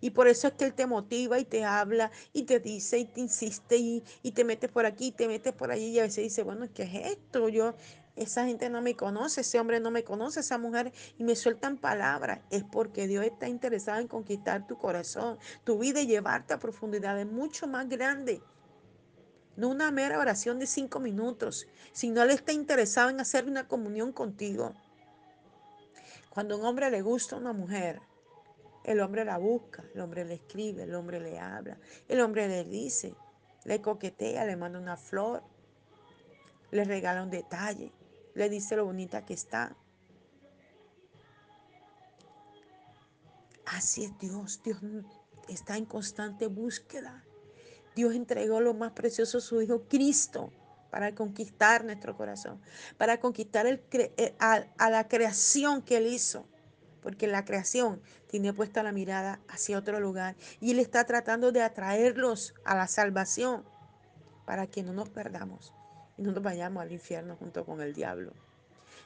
Y 0.00 0.10
por 0.10 0.26
eso 0.26 0.48
es 0.48 0.54
que 0.54 0.64
Él 0.64 0.74
te 0.74 0.86
motiva 0.86 1.38
y 1.38 1.44
te 1.44 1.64
habla 1.64 2.10
y 2.32 2.42
te 2.42 2.58
dice 2.58 2.98
y 2.98 3.04
te 3.04 3.20
insiste 3.20 3.76
y, 3.76 4.02
y 4.24 4.32
te 4.32 4.42
metes 4.42 4.68
por 4.68 4.84
aquí 4.84 5.06
y 5.06 5.12
te 5.12 5.28
metes 5.28 5.52
por 5.52 5.70
allí 5.70 5.90
y 5.90 6.00
a 6.00 6.02
veces 6.02 6.24
dice, 6.24 6.42
bueno, 6.42 6.66
¿qué 6.74 6.82
es 6.82 7.12
esto? 7.12 7.48
Yo, 7.48 7.76
esa 8.14 8.44
gente 8.44 8.68
no 8.68 8.82
me 8.82 8.94
conoce, 8.94 9.40
ese 9.40 9.58
hombre 9.58 9.80
no 9.80 9.90
me 9.90 10.04
conoce, 10.04 10.40
esa 10.40 10.58
mujer, 10.58 10.92
y 11.18 11.24
me 11.24 11.34
sueltan 11.34 11.78
palabras. 11.78 12.40
Es 12.50 12.62
porque 12.62 13.06
Dios 13.06 13.24
está 13.24 13.48
interesado 13.48 14.00
en 14.00 14.08
conquistar 14.08 14.66
tu 14.66 14.76
corazón, 14.76 15.38
tu 15.64 15.78
vida 15.78 16.00
y 16.00 16.06
llevarte 16.06 16.52
a 16.52 16.58
profundidades 16.58 17.26
mucho 17.26 17.66
más 17.66 17.88
grandes. 17.88 18.40
No 19.56 19.68
una 19.68 19.90
mera 19.90 20.18
oración 20.18 20.58
de 20.58 20.66
cinco 20.66 21.00
minutos, 21.00 21.66
sino 21.92 22.22
Él 22.22 22.30
está 22.30 22.52
interesado 22.52 23.10
en 23.10 23.20
hacer 23.20 23.46
una 23.46 23.66
comunión 23.66 24.12
contigo. 24.12 24.74
Cuando 26.30 26.54
a 26.54 26.58
un 26.58 26.64
hombre 26.64 26.90
le 26.90 27.02
gusta 27.02 27.36
a 27.36 27.38
una 27.38 27.52
mujer, 27.52 28.00
el 28.84 29.00
hombre 29.00 29.24
la 29.24 29.38
busca, 29.38 29.84
el 29.94 30.00
hombre 30.00 30.24
le 30.24 30.34
escribe, 30.34 30.84
el 30.84 30.94
hombre 30.94 31.20
le 31.20 31.38
habla, 31.38 31.78
el 32.08 32.20
hombre 32.20 32.48
le 32.48 32.64
dice, 32.64 33.14
le 33.64 33.80
coquetea, 33.80 34.44
le 34.44 34.56
manda 34.56 34.78
una 34.78 34.96
flor, 34.96 35.42
le 36.70 36.84
regala 36.84 37.22
un 37.22 37.30
detalle, 37.30 37.92
le 38.34 38.48
dice 38.48 38.76
lo 38.76 38.84
bonita 38.84 39.24
que 39.24 39.34
está. 39.34 39.76
Así 43.66 44.04
es 44.04 44.18
Dios, 44.18 44.60
Dios 44.62 44.78
está 45.48 45.76
en 45.76 45.86
constante 45.86 46.46
búsqueda. 46.46 47.24
Dios 47.94 48.14
entregó 48.14 48.60
lo 48.60 48.74
más 48.74 48.92
precioso 48.92 49.38
a 49.38 49.40
su 49.40 49.60
Hijo 49.60 49.82
Cristo 49.88 50.50
para 50.90 51.14
conquistar 51.14 51.84
nuestro 51.84 52.16
corazón, 52.16 52.60
para 52.96 53.20
conquistar 53.20 53.66
eh, 53.66 54.36
a, 54.38 54.64
a 54.78 54.90
la 54.90 55.08
creación 55.08 55.82
que 55.82 55.96
Él 55.98 56.06
hizo 56.06 56.46
porque 57.02 57.26
la 57.26 57.44
creación 57.44 58.00
tiene 58.28 58.52
puesta 58.52 58.82
la 58.82 58.92
mirada 58.92 59.40
hacia 59.48 59.76
otro 59.76 60.00
lugar 60.00 60.36
y 60.60 60.70
Él 60.70 60.78
está 60.78 61.04
tratando 61.04 61.50
de 61.50 61.62
atraerlos 61.62 62.54
a 62.64 62.76
la 62.76 62.86
salvación 62.86 63.64
para 64.46 64.68
que 64.68 64.82
no 64.82 64.92
nos 64.92 65.10
perdamos 65.10 65.74
y 66.16 66.22
no 66.22 66.32
nos 66.32 66.42
vayamos 66.42 66.82
al 66.82 66.92
infierno 66.92 67.36
junto 67.36 67.64
con 67.64 67.80
el 67.80 67.94
diablo, 67.94 68.32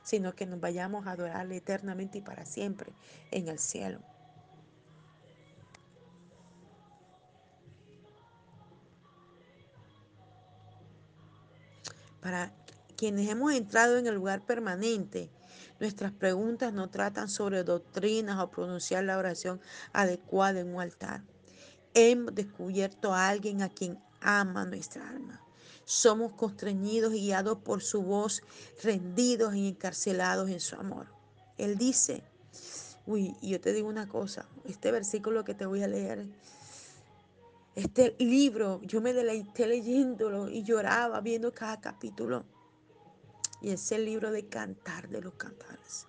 sino 0.03 0.35
que 0.35 0.47
nos 0.47 0.61
vayamos 0.61 1.07
a 1.07 1.13
adorarle 1.13 1.57
eternamente 1.57 2.19
y 2.19 2.23
para 2.23 2.47
siempre 2.47 2.93
en 3.31 3.49
el 3.49 3.59
cielo. 3.59 4.01
Para 12.21 12.53
quienes 12.97 13.29
hemos 13.29 13.53
entrado 13.53 13.99
en 13.99 14.07
el 14.07 14.15
lugar 14.15 14.45
permanente, 14.45 15.31
Nuestras 15.79 16.11
preguntas 16.11 16.73
no 16.73 16.89
tratan 16.89 17.29
sobre 17.29 17.63
doctrinas 17.63 18.39
o 18.39 18.51
pronunciar 18.51 19.05
la 19.05 19.19
oración 19.19 19.61
adecuada 19.93 20.61
en 20.61 20.75
un 20.75 20.81
altar. 20.81 21.23
Hemos 21.93 22.35
descubierto 22.35 23.13
a 23.13 23.29
alguien 23.29 23.61
a 23.61 23.69
quien 23.69 23.99
ama 24.21 24.65
nuestra 24.65 25.07
alma. 25.07 25.46
Somos 25.87 26.33
constreñidos 26.33 27.15
y 27.15 27.21
guiados 27.21 27.59
por 27.59 27.81
su 27.81 28.03
voz, 28.03 28.43
rendidos 28.83 29.55
y 29.55 29.69
encarcelados 29.69 30.51
en 30.51 30.61
su 30.61 30.75
amor. 30.75 31.07
Él 31.59 31.79
dice, 31.79 32.25
uy, 33.07 33.37
y 33.41 33.51
yo 33.51 33.61
te 33.61 33.73
digo 33.73 33.89
una 33.89 34.09
cosa, 34.09 34.49
este 34.65 34.91
versículo 34.91 35.45
que 35.45 35.55
te 35.55 35.65
voy 35.65 35.85
a 35.85 35.89
leer, 35.89 36.27
este 37.77 38.17
libro, 38.19 38.81
yo 38.83 39.01
me 39.01 39.13
deleité 39.13 39.69
leyéndolo 39.69 40.49
y 40.49 40.65
lloraba 40.65 41.21
viendo 41.21 41.55
cada 41.55 41.81
capítulo. 41.81 42.45
Y 43.61 43.71
es 43.71 43.93
el 43.93 44.07
libro 44.07 44.33
de 44.33 44.49
Cantar 44.49 45.09
de 45.09 45.21
los 45.21 45.35
Cantares. 45.35 46.09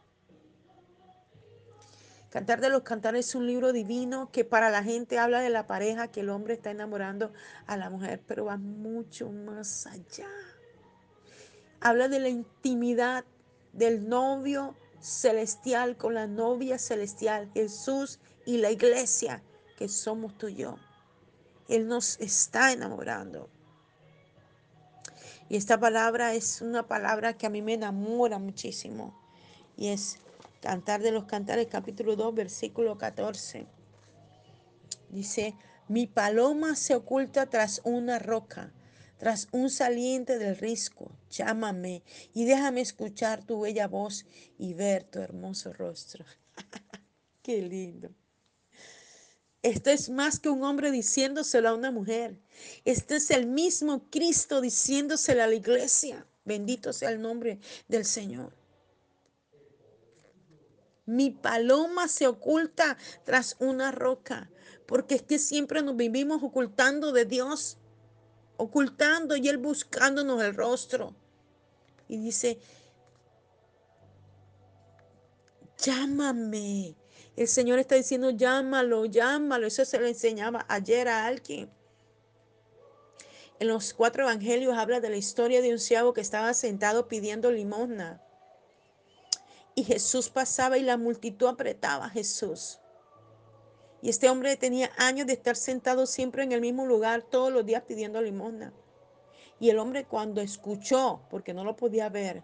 Cantar 2.29 2.59
de 2.59 2.69
los 2.69 2.81
Cantares 2.81 3.29
es 3.29 3.35
un 3.35 3.47
libro 3.47 3.71
divino 3.71 4.29
que 4.31 4.43
para 4.43 4.69
la 4.69 4.83
gente 4.83 5.17
habla 5.17 5.39
de 5.39 5.49
la 5.49 5.65
pareja 5.65 6.09
que 6.09 6.19
el 6.19 6.29
hombre 6.29 6.55
está 6.55 6.71
enamorando 6.71 7.31
a 7.67 7.77
la 7.77 7.89
mujer, 7.89 8.21
pero 8.27 8.45
va 8.45 8.57
mucho 8.57 9.31
más 9.31 9.87
allá. 9.87 10.27
Habla 11.79 12.09
de 12.09 12.19
la 12.19 12.29
intimidad 12.29 13.23
del 13.71 14.09
novio 14.09 14.75
celestial 14.99 15.95
con 15.95 16.15
la 16.15 16.27
novia 16.27 16.77
celestial, 16.77 17.49
Jesús 17.53 18.19
y 18.45 18.57
la 18.57 18.71
iglesia, 18.71 19.41
que 19.77 19.87
somos 19.87 20.37
tú 20.37 20.49
y 20.49 20.55
yo. 20.55 20.75
Él 21.69 21.87
nos 21.87 22.19
está 22.19 22.73
enamorando. 22.73 23.49
Y 25.49 25.55
esta 25.55 25.79
palabra 25.79 26.33
es 26.33 26.61
una 26.61 26.87
palabra 26.87 27.37
que 27.37 27.45
a 27.45 27.49
mí 27.49 27.61
me 27.61 27.75
enamora 27.75 28.37
muchísimo. 28.37 29.17
Y 29.77 29.89
es 29.89 30.19
Cantar 30.61 31.01
de 31.01 31.11
los 31.11 31.25
Cantares, 31.25 31.67
capítulo 31.67 32.15
2, 32.15 32.33
versículo 32.33 32.97
14. 32.97 33.67
Dice, 35.09 35.55
mi 35.87 36.07
paloma 36.07 36.75
se 36.75 36.95
oculta 36.95 37.49
tras 37.49 37.81
una 37.83 38.19
roca, 38.19 38.73
tras 39.17 39.47
un 39.51 39.69
saliente 39.69 40.39
del 40.39 40.57
risco. 40.57 41.11
Llámame 41.29 42.03
y 42.33 42.45
déjame 42.45 42.81
escuchar 42.81 43.43
tu 43.43 43.61
bella 43.61 43.87
voz 43.87 44.25
y 44.57 44.73
ver 44.73 45.03
tu 45.03 45.19
hermoso 45.19 45.73
rostro. 45.73 46.25
Qué 47.43 47.61
lindo. 47.61 48.09
Esto 49.61 49.89
es 49.91 50.09
más 50.09 50.39
que 50.39 50.49
un 50.49 50.63
hombre 50.63 50.91
diciéndoselo 50.91 51.69
a 51.69 51.75
una 51.75 51.91
mujer. 51.91 52.39
Este 52.83 53.17
es 53.17 53.31
el 53.31 53.47
mismo 53.47 54.09
Cristo 54.09 54.59
diciéndoselo 54.59 55.43
a 55.43 55.47
la 55.47 55.55
iglesia. 55.55 56.25
Bendito 56.45 56.93
sea 56.93 57.09
el 57.09 57.21
nombre 57.21 57.59
del 57.87 58.05
Señor. 58.05 58.53
Mi 61.07 61.31
paloma 61.31 62.07
se 62.07 62.27
oculta 62.27 62.95
tras 63.23 63.55
una 63.57 63.91
roca, 63.91 64.51
porque 64.85 65.15
es 65.15 65.23
que 65.23 65.39
siempre 65.39 65.81
nos 65.81 65.95
vivimos 65.95 66.43
ocultando 66.43 67.11
de 67.11 67.25
Dios, 67.25 67.79
ocultando 68.57 69.35
y 69.35 69.49
Él 69.49 69.57
buscándonos 69.57 70.43
el 70.43 70.53
rostro. 70.53 71.15
Y 72.07 72.17
dice, 72.17 72.59
llámame 75.79 76.95
el 77.37 77.47
Señor 77.47 77.77
está 77.77 77.93
diciendo, 77.93 78.31
llámalo, 78.31 79.05
llámalo. 79.05 79.67
Eso 79.67 79.85
se 79.85 79.99
lo 79.99 80.07
enseñaba 80.07 80.65
ayer 80.67 81.07
a 81.07 81.27
alguien. 81.27 81.69
En 83.59 83.67
los 83.67 83.93
cuatro 83.93 84.23
evangelios 84.23 84.75
habla 84.75 84.99
de 84.99 85.11
la 85.11 85.17
historia 85.17 85.61
de 85.61 85.71
un 85.71 85.77
siervo 85.77 86.13
que 86.13 86.21
estaba 86.21 86.55
sentado 86.55 87.07
pidiendo 87.07 87.51
limosna. 87.51 88.23
Y 89.77 89.83
Jesús 89.83 90.31
pasaba 90.31 90.79
y 90.79 90.81
la 90.81 90.97
multitud 90.97 91.45
apretaba 91.45 92.05
a 92.05 92.09
Jesús. 92.09 92.79
Y 94.01 94.09
este 94.09 94.27
hombre 94.27 94.57
tenía 94.57 94.89
años 94.97 95.27
de 95.27 95.33
estar 95.33 95.55
sentado 95.55 96.07
siempre 96.07 96.41
en 96.41 96.51
el 96.51 96.61
mismo 96.61 96.87
lugar 96.87 97.21
todos 97.21 97.53
los 97.53 97.63
días 97.63 97.83
pidiendo 97.83 98.19
limosna. 98.19 98.73
Y 99.59 99.69
el 99.69 99.77
hombre 99.77 100.05
cuando 100.05 100.41
escuchó, 100.41 101.21
porque 101.29 101.53
no 101.53 101.63
lo 101.63 101.75
podía 101.75 102.09
ver, 102.09 102.43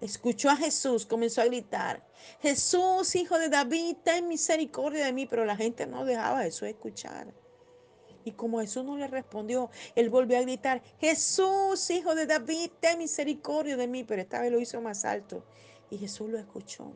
escuchó 0.00 0.50
a 0.50 0.56
Jesús, 0.56 1.06
comenzó 1.06 1.40
a 1.40 1.44
gritar, 1.44 2.04
Jesús, 2.40 3.14
hijo 3.14 3.38
de 3.38 3.48
David, 3.48 3.98
ten 4.02 4.26
misericordia 4.26 5.04
de 5.04 5.12
mí, 5.12 5.26
pero 5.26 5.44
la 5.44 5.54
gente 5.54 5.86
no 5.86 6.04
dejaba 6.04 6.40
a 6.40 6.42
Jesús 6.42 6.66
escuchar. 6.66 7.32
Y 8.24 8.32
como 8.32 8.58
Jesús 8.58 8.84
no 8.84 8.96
le 8.96 9.06
respondió, 9.06 9.70
él 9.94 10.10
volvió 10.10 10.36
a 10.38 10.40
gritar, 10.40 10.82
Jesús, 10.98 11.88
hijo 11.90 12.16
de 12.16 12.26
David, 12.26 12.72
ten 12.80 12.98
misericordia 12.98 13.76
de 13.76 13.86
mí, 13.86 14.02
pero 14.02 14.20
esta 14.20 14.40
vez 14.40 14.50
lo 14.50 14.58
hizo 14.58 14.80
más 14.80 15.04
alto. 15.04 15.44
Y 15.90 15.98
Jesús 15.98 16.30
lo 16.30 16.38
escuchó. 16.38 16.92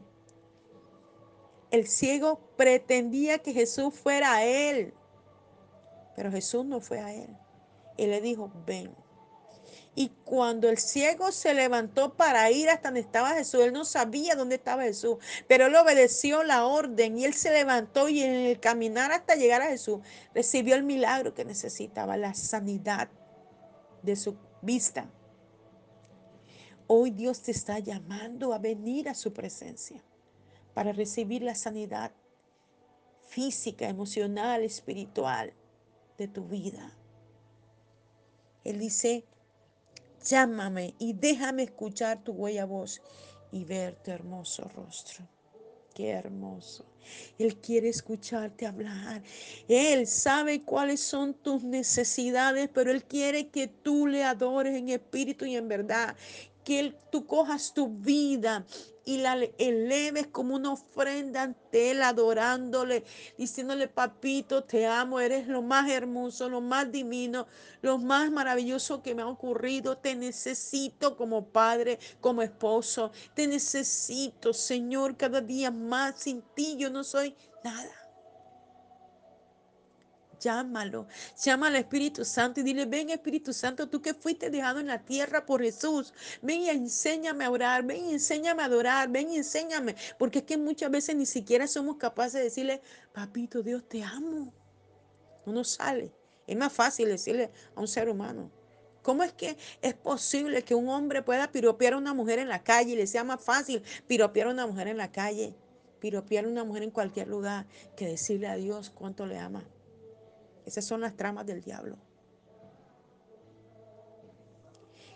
El 1.71 1.87
ciego 1.87 2.41
pretendía 2.57 3.39
que 3.39 3.53
Jesús 3.53 3.95
fuera 3.95 4.35
a 4.35 4.45
él, 4.45 4.95
pero 6.17 6.31
Jesús 6.31 6.65
no 6.65 6.81
fue 6.81 6.99
a 7.01 7.13
él. 7.13 7.37
Él 7.99 8.11
le 8.11 8.21
dijo, 8.21 8.51
ven. 8.67 8.95
Y 9.95 10.11
cuando 10.25 10.69
el 10.69 10.79
ciego 10.79 11.33
se 11.33 11.55
levantó 11.55 12.15
para 12.15 12.51
ir 12.51 12.71
hasta 12.71 12.89
donde 12.89 13.01
estaba 13.01 13.31
Jesús, 13.31 13.63
él 13.65 13.73
no 13.73 13.85
sabía 13.85 14.37
dónde 14.37 14.55
estaba 14.55 14.85
Jesús, 14.85 15.17
pero 15.49 15.67
él 15.67 15.75
obedeció 15.75 16.45
la 16.45 16.67
orden 16.67 17.19
y 17.19 17.25
él 17.25 17.35
se 17.35 17.51
levantó 17.51 18.09
y 18.09 18.23
en 18.23 18.33
el 18.33 18.61
caminar 18.61 19.11
hasta 19.11 19.35
llegar 19.35 19.61
a 19.61 19.67
Jesús 19.67 19.99
recibió 20.35 20.77
el 20.77 20.85
milagro 20.85 21.35
que 21.35 21.45
necesitaba, 21.45 22.17
la 22.17 22.35
sanidad 22.35 23.09
de 24.03 24.15
su 24.15 24.37
vista. 24.63 25.11
Hoy 26.91 27.11
Dios 27.11 27.43
te 27.43 27.51
está 27.51 27.79
llamando 27.81 28.55
a 28.55 28.59
venir 28.59 29.11
a 29.11 29.15
su 29.15 29.35
presencia 29.35 30.03
para 30.73 30.91
recibir 30.91 31.43
la 31.43 31.55
sanidad 31.55 32.13
física, 33.27 33.87
emocional, 33.87 34.63
espiritual 34.63 35.53
de 36.17 36.29
tu 36.29 36.47
vida. 36.47 36.97
Él 38.65 38.79
dice, 38.79 39.27
llámame 40.25 40.95
y 40.99 41.13
déjame 41.13 41.65
escuchar 41.65 42.25
tu 42.25 42.33
huella 42.33 42.65
voz 42.65 43.03
y 43.53 43.65
ver 43.65 43.97
tu 43.97 44.11
hermoso 44.11 44.67
rostro. 44.75 45.29
Qué 45.95 46.09
hermoso. 46.09 46.87
Él 47.39 47.57
quiere 47.57 47.91
escucharte 47.91 48.67
hablar. 48.67 49.23
Él 49.69 50.07
sabe 50.07 50.63
cuáles 50.63 51.01
son 51.01 51.35
tus 51.35 51.65
necesidades, 51.65 52.71
pero 52.73 52.91
Él 52.93 53.05
quiere 53.05 53.49
que 53.49 53.67
tú 53.67 54.07
le 54.07 54.25
adores 54.25 54.75
en 54.75 54.89
espíritu 54.89 55.45
y 55.45 55.57
en 55.57 55.69
verdad. 55.69 56.17
Que 56.69 56.81
él, 56.81 56.97
tú 57.11 57.25
cojas 57.25 57.73
tu 57.73 57.89
vida 57.89 58.67
y 59.07 59.17
la 59.17 59.39
eleves 59.57 60.27
como 60.27 60.55
una 60.55 60.73
ofrenda 60.73 61.45
ante 61.45 61.93
Él, 61.93 62.03
adorándole, 62.03 63.05
diciéndole, 63.39 63.89
papito, 63.89 64.65
te 64.65 64.87
amo, 64.87 65.19
eres 65.19 65.49
lo 65.49 65.63
más 65.63 65.91
hermoso, 65.91 66.51
lo 66.51 66.61
más 66.61 66.93
divino, 66.93 67.47
lo 67.81 67.97
más 67.97 68.31
maravilloso 68.31 69.03
que 69.03 69.15
me 69.15 69.23
ha 69.23 69.29
ocurrido. 69.29 69.97
Te 69.97 70.15
necesito 70.15 71.17
como 71.17 71.47
padre, 71.47 71.99
como 72.21 72.43
esposo. 72.43 73.11
Te 73.33 73.47
necesito, 73.47 74.53
Señor, 74.53 75.17
cada 75.17 75.41
día 75.41 75.71
más. 75.71 76.21
Sin 76.21 76.43
ti 76.55 76.77
yo 76.77 76.91
no 76.91 77.03
soy 77.03 77.35
nada. 77.65 78.08
Llámalo, 80.41 81.07
llama 81.43 81.67
al 81.67 81.77
Espíritu 81.77 82.25
Santo 82.25 82.61
y 82.61 82.63
dile, 82.63 82.87
ven 82.87 83.11
Espíritu 83.11 83.53
Santo, 83.53 83.89
tú 83.89 84.01
que 84.01 84.15
fuiste 84.15 84.51
dejado 84.51 84.79
en 84.79 84.87
la 84.87 85.05
tierra 85.05 85.45
por 85.45 85.63
Jesús, 85.63 86.15
ven 86.43 86.61
y 86.63 86.71
enséñame 86.71 87.45
a 87.45 87.51
orar, 87.51 87.85
ven 87.85 88.05
y 88.05 88.13
enséñame 88.13 88.63
a 88.63 88.67
adorar, 88.67 89.09
ven 89.09 89.31
y 89.31 89.37
enséñame, 89.39 89.97
porque 90.19 90.41
es 90.41 90.45
que 90.45 90.57
muchas 90.57 90.91
veces 90.91 91.17
ni 91.17 91.27
siquiera 91.27 91.67
somos 91.67 91.97
capaces 91.97 92.35
de 92.35 92.45
decirle, 92.45 92.83
papito 93.13 93.63
Dios, 93.63 93.89
te 93.89 94.03
amo. 94.03 94.53
No 95.47 95.65
sale. 95.65 96.13
Es 96.47 96.57
más 96.57 96.73
fácil 96.73 97.09
decirle 97.09 97.51
a 97.75 97.81
un 97.81 97.89
ser 97.89 98.09
humano. 98.09 98.51
¿Cómo 99.03 99.23
es 99.23 99.33
que 99.33 99.57
es 99.81 99.95
posible 99.95 100.63
que 100.65 100.75
un 100.75 100.89
hombre 100.89 101.23
pueda 101.23 101.51
piropear 101.51 101.95
a 101.95 101.99
una 101.99 102.15
mujer 102.15 102.39
en 102.39 102.49
la 102.49 102.63
calle 102.63 102.93
y 102.93 102.97
le 102.97 103.07
sea 103.07 103.25
más 103.25 103.43
fácil 103.43 103.83
piropear 104.07 104.49
a 104.49 104.51
una 104.51 104.67
mujer 104.67 104.89
en 104.89 104.99
la 104.99 105.11
calle, 105.11 105.55
piropear 105.99 106.45
a 106.45 106.49
una 106.49 106.65
mujer 106.65 106.83
en 106.83 106.91
cualquier 106.91 107.29
lugar, 107.29 107.67
que 107.97 108.07
decirle 108.07 108.49
a 108.49 108.57
Dios 108.57 108.91
cuánto 108.91 109.25
le 109.27 109.39
ama? 109.39 109.65
Esas 110.69 110.85
son 110.85 111.01
las 111.01 111.17
tramas 111.17 111.47
del 111.47 111.63
diablo. 111.63 111.97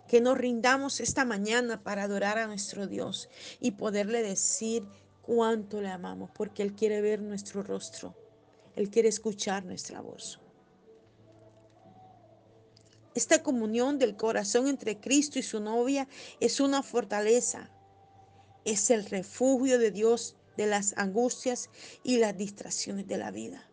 Que 0.09 0.23
nos 0.23 0.39
rindamos 0.39 0.99
esta 1.01 1.27
mañana 1.27 1.83
para 1.83 2.05
adorar 2.05 2.39
a 2.39 2.47
nuestro 2.47 2.87
Dios 2.87 3.29
y 3.61 3.73
poderle 3.73 4.23
decir 4.23 4.87
cuánto 5.21 5.83
le 5.83 5.91
amamos, 5.91 6.31
porque 6.31 6.63
Él 6.63 6.73
quiere 6.75 7.03
ver 7.03 7.21
nuestro 7.21 7.63
rostro. 7.63 8.17
Él 8.77 8.89
quiere 8.89 9.11
escuchar 9.11 9.67
nuestra 9.67 10.01
voz. 10.01 10.41
Esta 13.15 13.43
comunión 13.43 13.99
del 13.99 14.17
corazón 14.17 14.69
entre 14.69 14.99
Cristo 15.01 15.39
y 15.39 15.43
su 15.43 15.61
novia 15.61 16.09
es 16.41 16.61
una 16.61 16.83
fortaleza. 16.83 17.71
Es 18.65 18.89
el 18.89 19.05
refugio 19.05 19.79
de 19.79 19.91
Dios 19.91 20.35
de 20.57 20.65
las 20.65 20.97
angustias 20.97 21.69
y 22.03 22.17
las 22.17 22.39
distracciones 22.39 23.07
de 23.07 23.19
la 23.19 23.31
vida. 23.31 23.69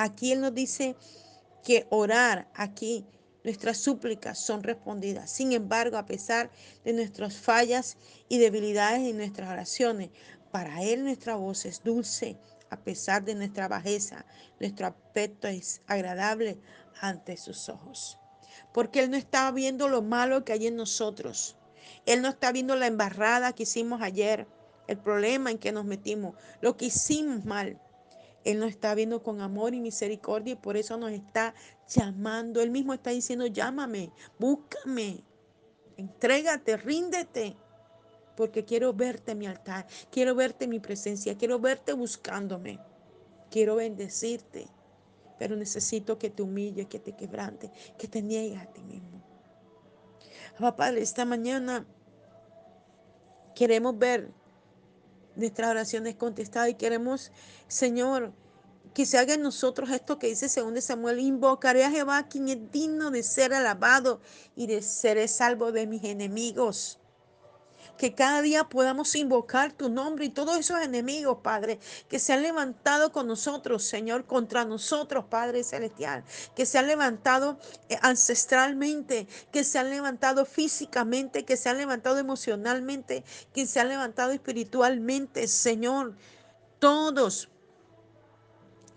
Aquí 0.00 0.30
Él 0.30 0.40
nos 0.40 0.54
dice 0.54 0.94
que 1.64 1.88
orar 1.90 2.48
aquí, 2.54 3.04
nuestras 3.42 3.78
súplicas 3.78 4.38
son 4.38 4.62
respondidas. 4.62 5.28
Sin 5.28 5.50
embargo, 5.50 5.96
a 5.96 6.06
pesar 6.06 6.52
de 6.84 6.92
nuestras 6.92 7.36
fallas 7.36 7.96
y 8.28 8.38
debilidades 8.38 9.00
en 9.00 9.16
nuestras 9.16 9.50
oraciones, 9.50 10.10
para 10.52 10.84
Él 10.84 11.02
nuestra 11.02 11.34
voz 11.34 11.64
es 11.64 11.82
dulce, 11.82 12.38
a 12.70 12.78
pesar 12.78 13.24
de 13.24 13.34
nuestra 13.34 13.66
bajeza, 13.66 14.24
nuestro 14.60 14.86
aspecto 14.86 15.48
es 15.48 15.80
agradable 15.88 16.60
ante 17.00 17.36
sus 17.36 17.68
ojos. 17.68 18.20
Porque 18.72 19.00
Él 19.00 19.10
no 19.10 19.16
está 19.16 19.50
viendo 19.50 19.88
lo 19.88 20.00
malo 20.00 20.44
que 20.44 20.52
hay 20.52 20.68
en 20.68 20.76
nosotros. 20.76 21.56
Él 22.06 22.22
no 22.22 22.28
está 22.28 22.52
viendo 22.52 22.76
la 22.76 22.86
embarrada 22.86 23.52
que 23.52 23.64
hicimos 23.64 24.00
ayer, 24.00 24.46
el 24.86 24.98
problema 24.98 25.50
en 25.50 25.58
que 25.58 25.72
nos 25.72 25.86
metimos, 25.86 26.36
lo 26.60 26.76
que 26.76 26.84
hicimos 26.84 27.44
mal. 27.44 27.80
Él 28.44 28.60
nos 28.60 28.70
está 28.70 28.94
viendo 28.94 29.22
con 29.22 29.40
amor 29.40 29.74
y 29.74 29.80
misericordia 29.80 30.52
y 30.54 30.56
por 30.56 30.76
eso 30.76 30.96
nos 30.96 31.10
está 31.10 31.54
llamando. 31.88 32.62
Él 32.62 32.70
mismo 32.70 32.94
está 32.94 33.10
diciendo, 33.10 33.46
llámame, 33.46 34.12
búscame, 34.38 35.24
entrégate, 35.96 36.76
ríndete, 36.76 37.56
porque 38.36 38.64
quiero 38.64 38.92
verte 38.94 39.32
en 39.32 39.38
mi 39.38 39.46
altar, 39.46 39.86
quiero 40.10 40.34
verte 40.34 40.64
en 40.64 40.70
mi 40.70 40.80
presencia, 40.80 41.36
quiero 41.36 41.58
verte 41.58 41.92
buscándome, 41.92 42.78
quiero 43.50 43.76
bendecirte, 43.76 44.68
pero 45.38 45.56
necesito 45.56 46.18
que 46.18 46.30
te 46.30 46.42
humilles, 46.42 46.86
que 46.86 47.00
te 47.00 47.16
quebrante, 47.16 47.70
que 47.98 48.06
te 48.06 48.22
niegues 48.22 48.60
a 48.60 48.66
ti 48.66 48.82
mismo. 48.82 49.22
Papá, 50.58 50.90
esta 50.90 51.24
mañana 51.24 51.86
queremos 53.54 53.98
ver 53.98 54.32
nuestras 55.38 55.70
oraciones 55.70 56.16
contestadas 56.16 56.68
y 56.68 56.74
queremos, 56.74 57.32
Señor, 57.68 58.32
que 58.92 59.06
se 59.06 59.18
haga 59.18 59.34
en 59.34 59.42
nosotros 59.42 59.90
esto 59.90 60.18
que 60.18 60.26
dice 60.26 60.48
según 60.48 60.80
Samuel, 60.82 61.20
invocaré 61.20 61.84
a 61.84 61.90
Jehová 61.90 62.28
quien 62.28 62.48
es 62.48 62.70
digno 62.72 63.10
de 63.10 63.22
ser 63.22 63.54
alabado 63.54 64.20
y 64.56 64.66
de 64.66 64.82
ser 64.82 65.26
salvo 65.28 65.72
de 65.72 65.86
mis 65.86 66.04
enemigos 66.04 66.98
que 67.98 68.14
cada 68.14 68.40
día 68.40 68.64
podamos 68.64 69.14
invocar 69.14 69.72
tu 69.72 69.90
nombre 69.90 70.24
y 70.24 70.28
todos 70.30 70.56
esos 70.56 70.80
enemigos, 70.80 71.38
Padre, 71.42 71.78
que 72.08 72.18
se 72.18 72.32
han 72.32 72.42
levantado 72.42 73.12
con 73.12 73.26
nosotros, 73.26 73.84
Señor, 73.84 74.24
contra 74.24 74.64
nosotros, 74.64 75.26
Padre 75.28 75.64
Celestial, 75.64 76.24
que 76.56 76.64
se 76.64 76.78
han 76.78 76.86
levantado 76.86 77.58
eh, 77.88 77.98
ancestralmente, 78.00 79.26
que 79.52 79.64
se 79.64 79.78
han 79.78 79.90
levantado 79.90 80.46
físicamente, 80.46 81.44
que 81.44 81.56
se 81.56 81.68
han 81.68 81.76
levantado 81.76 82.18
emocionalmente, 82.18 83.24
que 83.52 83.66
se 83.66 83.80
han 83.80 83.88
levantado 83.88 84.32
espiritualmente, 84.32 85.48
Señor. 85.48 86.14
Todos 86.78 87.48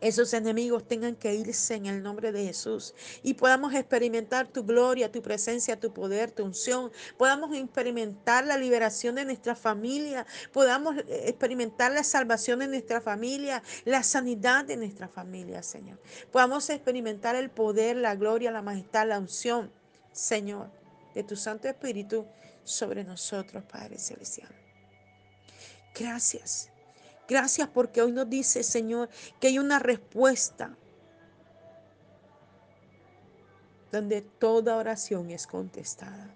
esos 0.01 0.33
enemigos 0.33 0.87
tengan 0.87 1.15
que 1.15 1.33
irse 1.35 1.75
en 1.75 1.85
el 1.85 2.01
nombre 2.01 2.31
de 2.31 2.43
Jesús 2.43 2.95
y 3.21 3.35
podamos 3.35 3.73
experimentar 3.73 4.47
tu 4.47 4.63
gloria, 4.63 5.11
tu 5.11 5.21
presencia, 5.21 5.79
tu 5.79 5.93
poder, 5.93 6.31
tu 6.31 6.43
unción. 6.43 6.91
Podamos 7.17 7.55
experimentar 7.55 8.45
la 8.45 8.57
liberación 8.57 9.15
de 9.15 9.25
nuestra 9.25 9.55
familia, 9.55 10.25
podamos 10.51 10.97
eh, 10.97 11.23
experimentar 11.27 11.91
la 11.91 12.03
salvación 12.03 12.59
de 12.59 12.67
nuestra 12.67 12.99
familia, 12.99 13.61
la 13.85 14.01
sanidad 14.01 14.65
de 14.65 14.75
nuestra 14.77 15.07
familia, 15.07 15.61
Señor. 15.61 15.99
Podamos 16.31 16.69
experimentar 16.69 17.35
el 17.35 17.51
poder, 17.51 17.95
la 17.95 18.15
gloria, 18.15 18.51
la 18.51 18.63
majestad, 18.63 19.07
la 19.07 19.19
unción, 19.19 19.71
Señor, 20.11 20.71
de 21.13 21.23
tu 21.23 21.35
Santo 21.35 21.67
Espíritu 21.67 22.25
sobre 22.63 23.03
nosotros, 23.03 23.63
Padre 23.65 23.99
Celestial. 23.99 24.49
Gracias. 25.93 26.70
Gracias 27.27 27.69
porque 27.69 28.01
hoy 28.01 28.11
nos 28.11 28.29
dice, 28.29 28.63
Señor, 28.63 29.09
que 29.39 29.47
hay 29.47 29.59
una 29.59 29.79
respuesta 29.79 30.75
donde 33.91 34.21
toda 34.21 34.77
oración 34.77 35.29
es 35.31 35.47
contestada. 35.47 36.33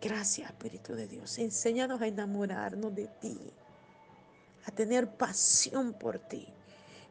Gracias, 0.00 0.50
Espíritu 0.50 0.94
de 0.94 1.08
Dios. 1.08 1.38
Enséñanos 1.38 2.00
a 2.00 2.06
enamorarnos 2.06 2.94
de 2.94 3.08
ti, 3.20 3.38
a 4.64 4.70
tener 4.70 5.08
pasión 5.08 5.92
por 5.92 6.18
ti. 6.18 6.46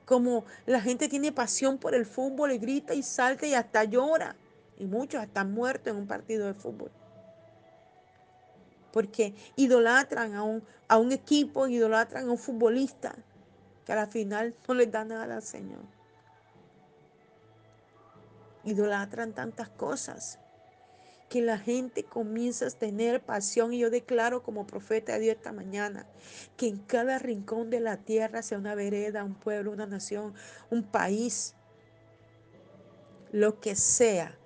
Como 0.06 0.46
la 0.66 0.80
gente 0.80 1.10
tiene 1.10 1.34
pasión 1.34 1.78
por 1.78 1.94
el 1.94 2.06
fútbol 2.06 2.54
y 2.54 2.58
grita 2.58 2.94
y 2.94 3.04
salta 3.04 3.46
y 3.46 3.54
hasta 3.54 3.84
llora. 3.84 4.38
Y 4.78 4.86
muchos 4.86 5.22
están 5.22 5.52
muertos 5.52 5.92
en 5.92 6.00
un 6.00 6.08
partido 6.08 6.48
de 6.48 6.54
fútbol 6.54 6.92
porque 8.92 9.34
idolatran 9.56 10.36
a 10.36 10.44
un, 10.44 10.64
a 10.88 10.98
un 10.98 11.12
equipo, 11.12 11.68
idolatran 11.68 12.28
a 12.28 12.32
un 12.32 12.38
futbolista, 12.38 13.16
que 13.86 13.94
al 13.94 14.08
final 14.08 14.56
no 14.68 14.74
les 14.74 14.92
da 14.92 15.06
nada, 15.06 15.42
Señor. 15.42 15.84
Idolatran 18.64 19.34
tantas 19.34 19.70
cosas 19.70 20.40
que 21.30 21.42
la 21.42 21.58
gente 21.58 22.04
comienza 22.04 22.68
a 22.68 22.72
tener 22.72 23.22
pasión 23.22 23.74
y 23.74 23.80
yo 23.80 23.90
declaro 23.90 24.44
como 24.44 24.66
profeta 24.66 25.14
de 25.14 25.20
Dios 25.20 25.36
esta 25.36 25.52
mañana 25.52 26.06
que 26.56 26.68
en 26.68 26.78
cada 26.78 27.20
rincón 27.20 27.70
de 27.70 27.80
la 27.80 27.98
tierra 27.98 28.42
sea 28.42 28.58
una 28.58 28.76
vereda, 28.76 29.24
un 29.24 29.36
pueblo, 29.36 29.72
una 29.72 29.86
nación, 29.86 30.34
un 30.70 30.84
país, 30.84 31.56
lo 33.32 33.60
que 33.60 33.76
sea, 33.76 34.37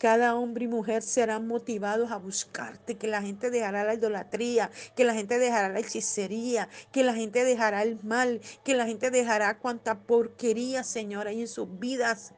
cada 0.00 0.34
hombre 0.34 0.64
y 0.64 0.68
mujer 0.68 1.02
serán 1.02 1.46
motivados 1.46 2.10
a 2.10 2.16
buscarte, 2.16 2.96
que 2.96 3.06
la 3.06 3.20
gente 3.20 3.50
dejará 3.50 3.84
la 3.84 3.92
idolatría, 3.92 4.70
que 4.96 5.04
la 5.04 5.12
gente 5.12 5.38
dejará 5.38 5.68
la 5.68 5.80
hechicería, 5.80 6.70
que 6.90 7.04
la 7.04 7.12
gente 7.12 7.44
dejará 7.44 7.82
el 7.82 8.02
mal, 8.02 8.40
que 8.64 8.74
la 8.74 8.86
gente 8.86 9.10
dejará 9.10 9.58
cuanta 9.58 10.00
porquería, 10.00 10.84
Señor, 10.84 11.26
hay 11.26 11.42
en 11.42 11.48
sus 11.48 11.78
vidas 11.78 12.32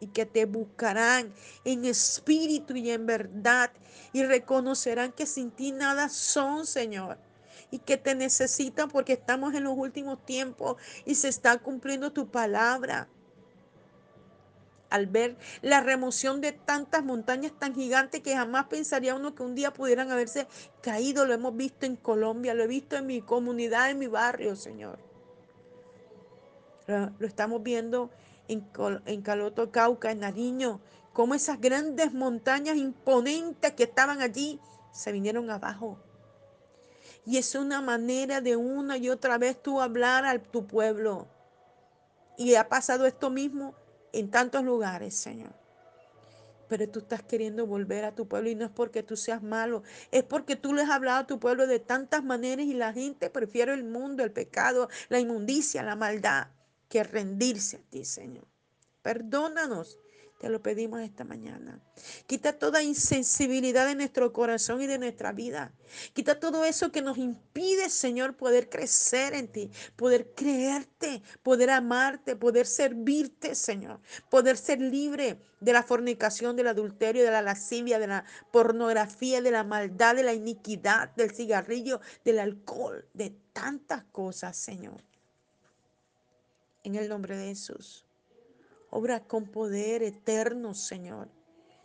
y 0.00 0.08
que 0.08 0.26
te 0.26 0.44
buscarán 0.44 1.32
en 1.64 1.86
espíritu 1.86 2.76
y 2.76 2.90
en 2.90 3.06
verdad 3.06 3.70
y 4.12 4.24
reconocerán 4.24 5.12
que 5.12 5.24
sin 5.24 5.50
ti 5.50 5.72
nada 5.72 6.10
son, 6.10 6.66
Señor. 6.66 7.18
Y 7.70 7.78
que 7.78 7.96
te 7.96 8.14
necesitan 8.14 8.90
porque 8.90 9.14
estamos 9.14 9.54
en 9.54 9.64
los 9.64 9.78
últimos 9.78 10.22
tiempos 10.26 10.76
y 11.06 11.14
se 11.14 11.28
está 11.28 11.56
cumpliendo 11.56 12.12
tu 12.12 12.30
palabra 12.30 13.08
al 14.92 15.06
ver 15.06 15.38
la 15.62 15.80
remoción 15.80 16.42
de 16.42 16.52
tantas 16.52 17.02
montañas 17.02 17.52
tan 17.58 17.74
gigantes 17.74 18.20
que 18.20 18.36
jamás 18.36 18.66
pensaría 18.66 19.14
uno 19.14 19.34
que 19.34 19.42
un 19.42 19.54
día 19.54 19.72
pudieran 19.72 20.10
haberse 20.10 20.46
caído. 20.82 21.24
Lo 21.24 21.32
hemos 21.32 21.56
visto 21.56 21.86
en 21.86 21.96
Colombia, 21.96 22.52
lo 22.52 22.64
he 22.64 22.66
visto 22.66 22.96
en 22.96 23.06
mi 23.06 23.22
comunidad, 23.22 23.90
en 23.90 23.98
mi 23.98 24.06
barrio, 24.06 24.54
Señor. 24.54 24.98
Lo, 26.86 27.26
estamos 27.26 27.62
viendo 27.62 28.10
en, 28.48 29.22
Caloto, 29.22 29.72
Cauca, 29.72 30.10
en 30.10 30.20
Nariño, 30.20 30.80
cómo 31.14 31.34
esas 31.34 31.58
grandes 31.58 32.12
montañas 32.12 32.76
imponentes 32.76 33.72
que 33.72 33.84
estaban 33.84 34.20
allí 34.20 34.60
se 34.92 35.10
vinieron 35.10 35.48
abajo. 35.48 35.98
Y 37.24 37.38
es 37.38 37.54
una 37.54 37.80
manera 37.80 38.42
de 38.42 38.56
una 38.56 38.98
y 38.98 39.08
otra 39.08 39.38
vez 39.38 39.62
tú 39.62 39.80
hablar 39.80 40.26
a 40.26 40.38
tu 40.38 40.66
pueblo. 40.66 41.28
Y 42.36 42.56
ha 42.56 42.68
pasado 42.68 43.06
esto 43.06 43.30
mismo 43.30 43.74
en 44.12 44.30
tantos 44.30 44.64
lugares, 44.64 45.14
Señor. 45.14 45.52
Pero 46.68 46.88
tú 46.88 47.00
estás 47.00 47.22
queriendo 47.22 47.66
volver 47.66 48.04
a 48.04 48.14
tu 48.14 48.26
pueblo 48.26 48.48
y 48.48 48.54
no 48.54 48.64
es 48.64 48.70
porque 48.70 49.02
tú 49.02 49.16
seas 49.16 49.42
malo, 49.42 49.82
es 50.10 50.22
porque 50.22 50.56
tú 50.56 50.72
le 50.72 50.82
has 50.82 50.90
hablado 50.90 51.20
a 51.20 51.26
tu 51.26 51.38
pueblo 51.38 51.66
de 51.66 51.80
tantas 51.80 52.24
maneras 52.24 52.64
y 52.66 52.72
la 52.72 52.92
gente 52.92 53.28
prefiere 53.28 53.74
el 53.74 53.84
mundo, 53.84 54.24
el 54.24 54.32
pecado, 54.32 54.88
la 55.08 55.18
inmundicia, 55.18 55.82
la 55.82 55.96
maldad, 55.96 56.48
que 56.88 57.04
rendirse 57.04 57.76
a 57.76 57.90
ti, 57.90 58.04
Señor. 58.04 58.46
Perdónanos 59.02 59.98
te 60.42 60.48
lo 60.48 60.60
pedimos 60.60 61.00
esta 61.00 61.22
mañana. 61.22 61.78
Quita 62.26 62.58
toda 62.58 62.82
insensibilidad 62.82 63.86
de 63.86 63.94
nuestro 63.94 64.32
corazón 64.32 64.82
y 64.82 64.88
de 64.88 64.98
nuestra 64.98 65.30
vida. 65.30 65.72
Quita 66.14 66.40
todo 66.40 66.64
eso 66.64 66.90
que 66.90 67.00
nos 67.00 67.16
impide, 67.16 67.88
Señor, 67.88 68.36
poder 68.36 68.68
crecer 68.68 69.34
en 69.34 69.46
ti, 69.46 69.70
poder 69.94 70.34
creerte, 70.34 71.22
poder 71.44 71.70
amarte, 71.70 72.34
poder 72.34 72.66
servirte, 72.66 73.54
Señor. 73.54 74.00
Poder 74.30 74.56
ser 74.56 74.80
libre 74.80 75.38
de 75.60 75.72
la 75.72 75.84
fornicación, 75.84 76.56
del 76.56 76.66
adulterio, 76.66 77.22
de 77.22 77.30
la 77.30 77.40
lascivia, 77.40 78.00
de 78.00 78.08
la 78.08 78.24
pornografía, 78.50 79.40
de 79.42 79.52
la 79.52 79.62
maldad, 79.62 80.16
de 80.16 80.24
la 80.24 80.34
iniquidad, 80.34 81.14
del 81.14 81.30
cigarrillo, 81.30 82.00
del 82.24 82.40
alcohol, 82.40 83.06
de 83.14 83.32
tantas 83.52 84.02
cosas, 84.10 84.56
Señor. 84.56 85.04
En 86.82 86.96
el 86.96 87.08
nombre 87.08 87.36
de 87.36 87.46
Jesús. 87.46 88.04
Obra 88.94 89.26
con 89.26 89.46
poder 89.46 90.02
eterno, 90.02 90.74
Señor. 90.74 91.30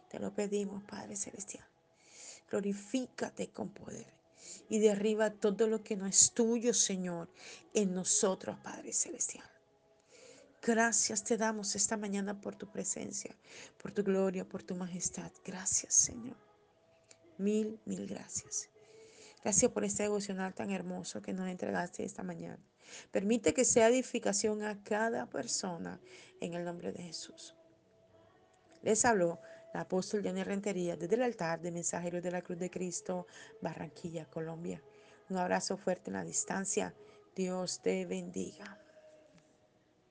Te 0.10 0.20
lo 0.20 0.34
pedimos, 0.34 0.84
Padre 0.84 1.16
Celestial. 1.16 1.66
Glorifícate 2.52 3.48
con 3.48 3.70
poder 3.70 4.14
y 4.68 4.80
derriba 4.80 5.30
todo 5.30 5.68
lo 5.68 5.82
que 5.82 5.96
no 5.96 6.06
es 6.06 6.34
tuyo, 6.34 6.74
Señor, 6.74 7.30
en 7.74 7.94
nosotros, 7.94 8.58
Padre 8.62 8.92
Celestial. 8.92 9.50
Gracias 10.62 11.24
te 11.24 11.38
damos 11.38 11.78
esta 11.78 11.96
mañana 11.96 12.42
por 12.42 12.58
tu 12.58 12.70
presencia, 12.70 13.34
por 13.82 13.94
tu 13.94 14.04
gloria, 14.04 14.44
por 14.44 14.64
tu 14.64 14.76
majestad. 14.76 15.32
Gracias, 15.46 15.94
Señor. 15.94 16.36
Mil, 17.38 17.80
mil 17.86 18.06
gracias. 18.06 18.68
Gracias 19.42 19.72
por 19.72 19.86
este 19.86 20.04
devocional 20.04 20.54
tan 20.54 20.72
hermoso 20.72 21.22
que 21.22 21.32
nos 21.32 21.48
entregaste 21.48 22.04
esta 22.04 22.22
mañana. 22.22 22.60
Permite 23.12 23.54
que 23.54 23.66
sea 23.66 23.90
edificación 23.90 24.64
a 24.64 24.84
cada 24.84 25.26
persona 25.28 26.00
en 26.40 26.54
el 26.54 26.64
nombre 26.64 26.92
de 26.92 27.04
Jesús. 27.04 27.56
Les 28.82 29.04
habló 29.06 29.40
la 29.74 29.82
apóstol 29.82 30.24
Jenny 30.24 30.44
Rentería 30.44 30.96
desde 30.96 31.16
el 31.16 31.24
altar 31.24 31.62
de 31.62 31.72
Mensajeros 31.72 32.24
de 32.24 32.32
la 32.32 32.42
Cruz 32.42 32.58
de 32.60 32.70
Cristo, 32.70 33.28
Barranquilla, 33.62 34.26
Colombia. 34.26 34.82
Un 35.30 35.38
abrazo 35.38 35.78
fuerte 35.78 36.10
en 36.10 36.16
la 36.16 36.24
distancia. 36.24 36.94
Dios 37.36 37.82
te 37.82 38.06
bendiga. 38.06 38.80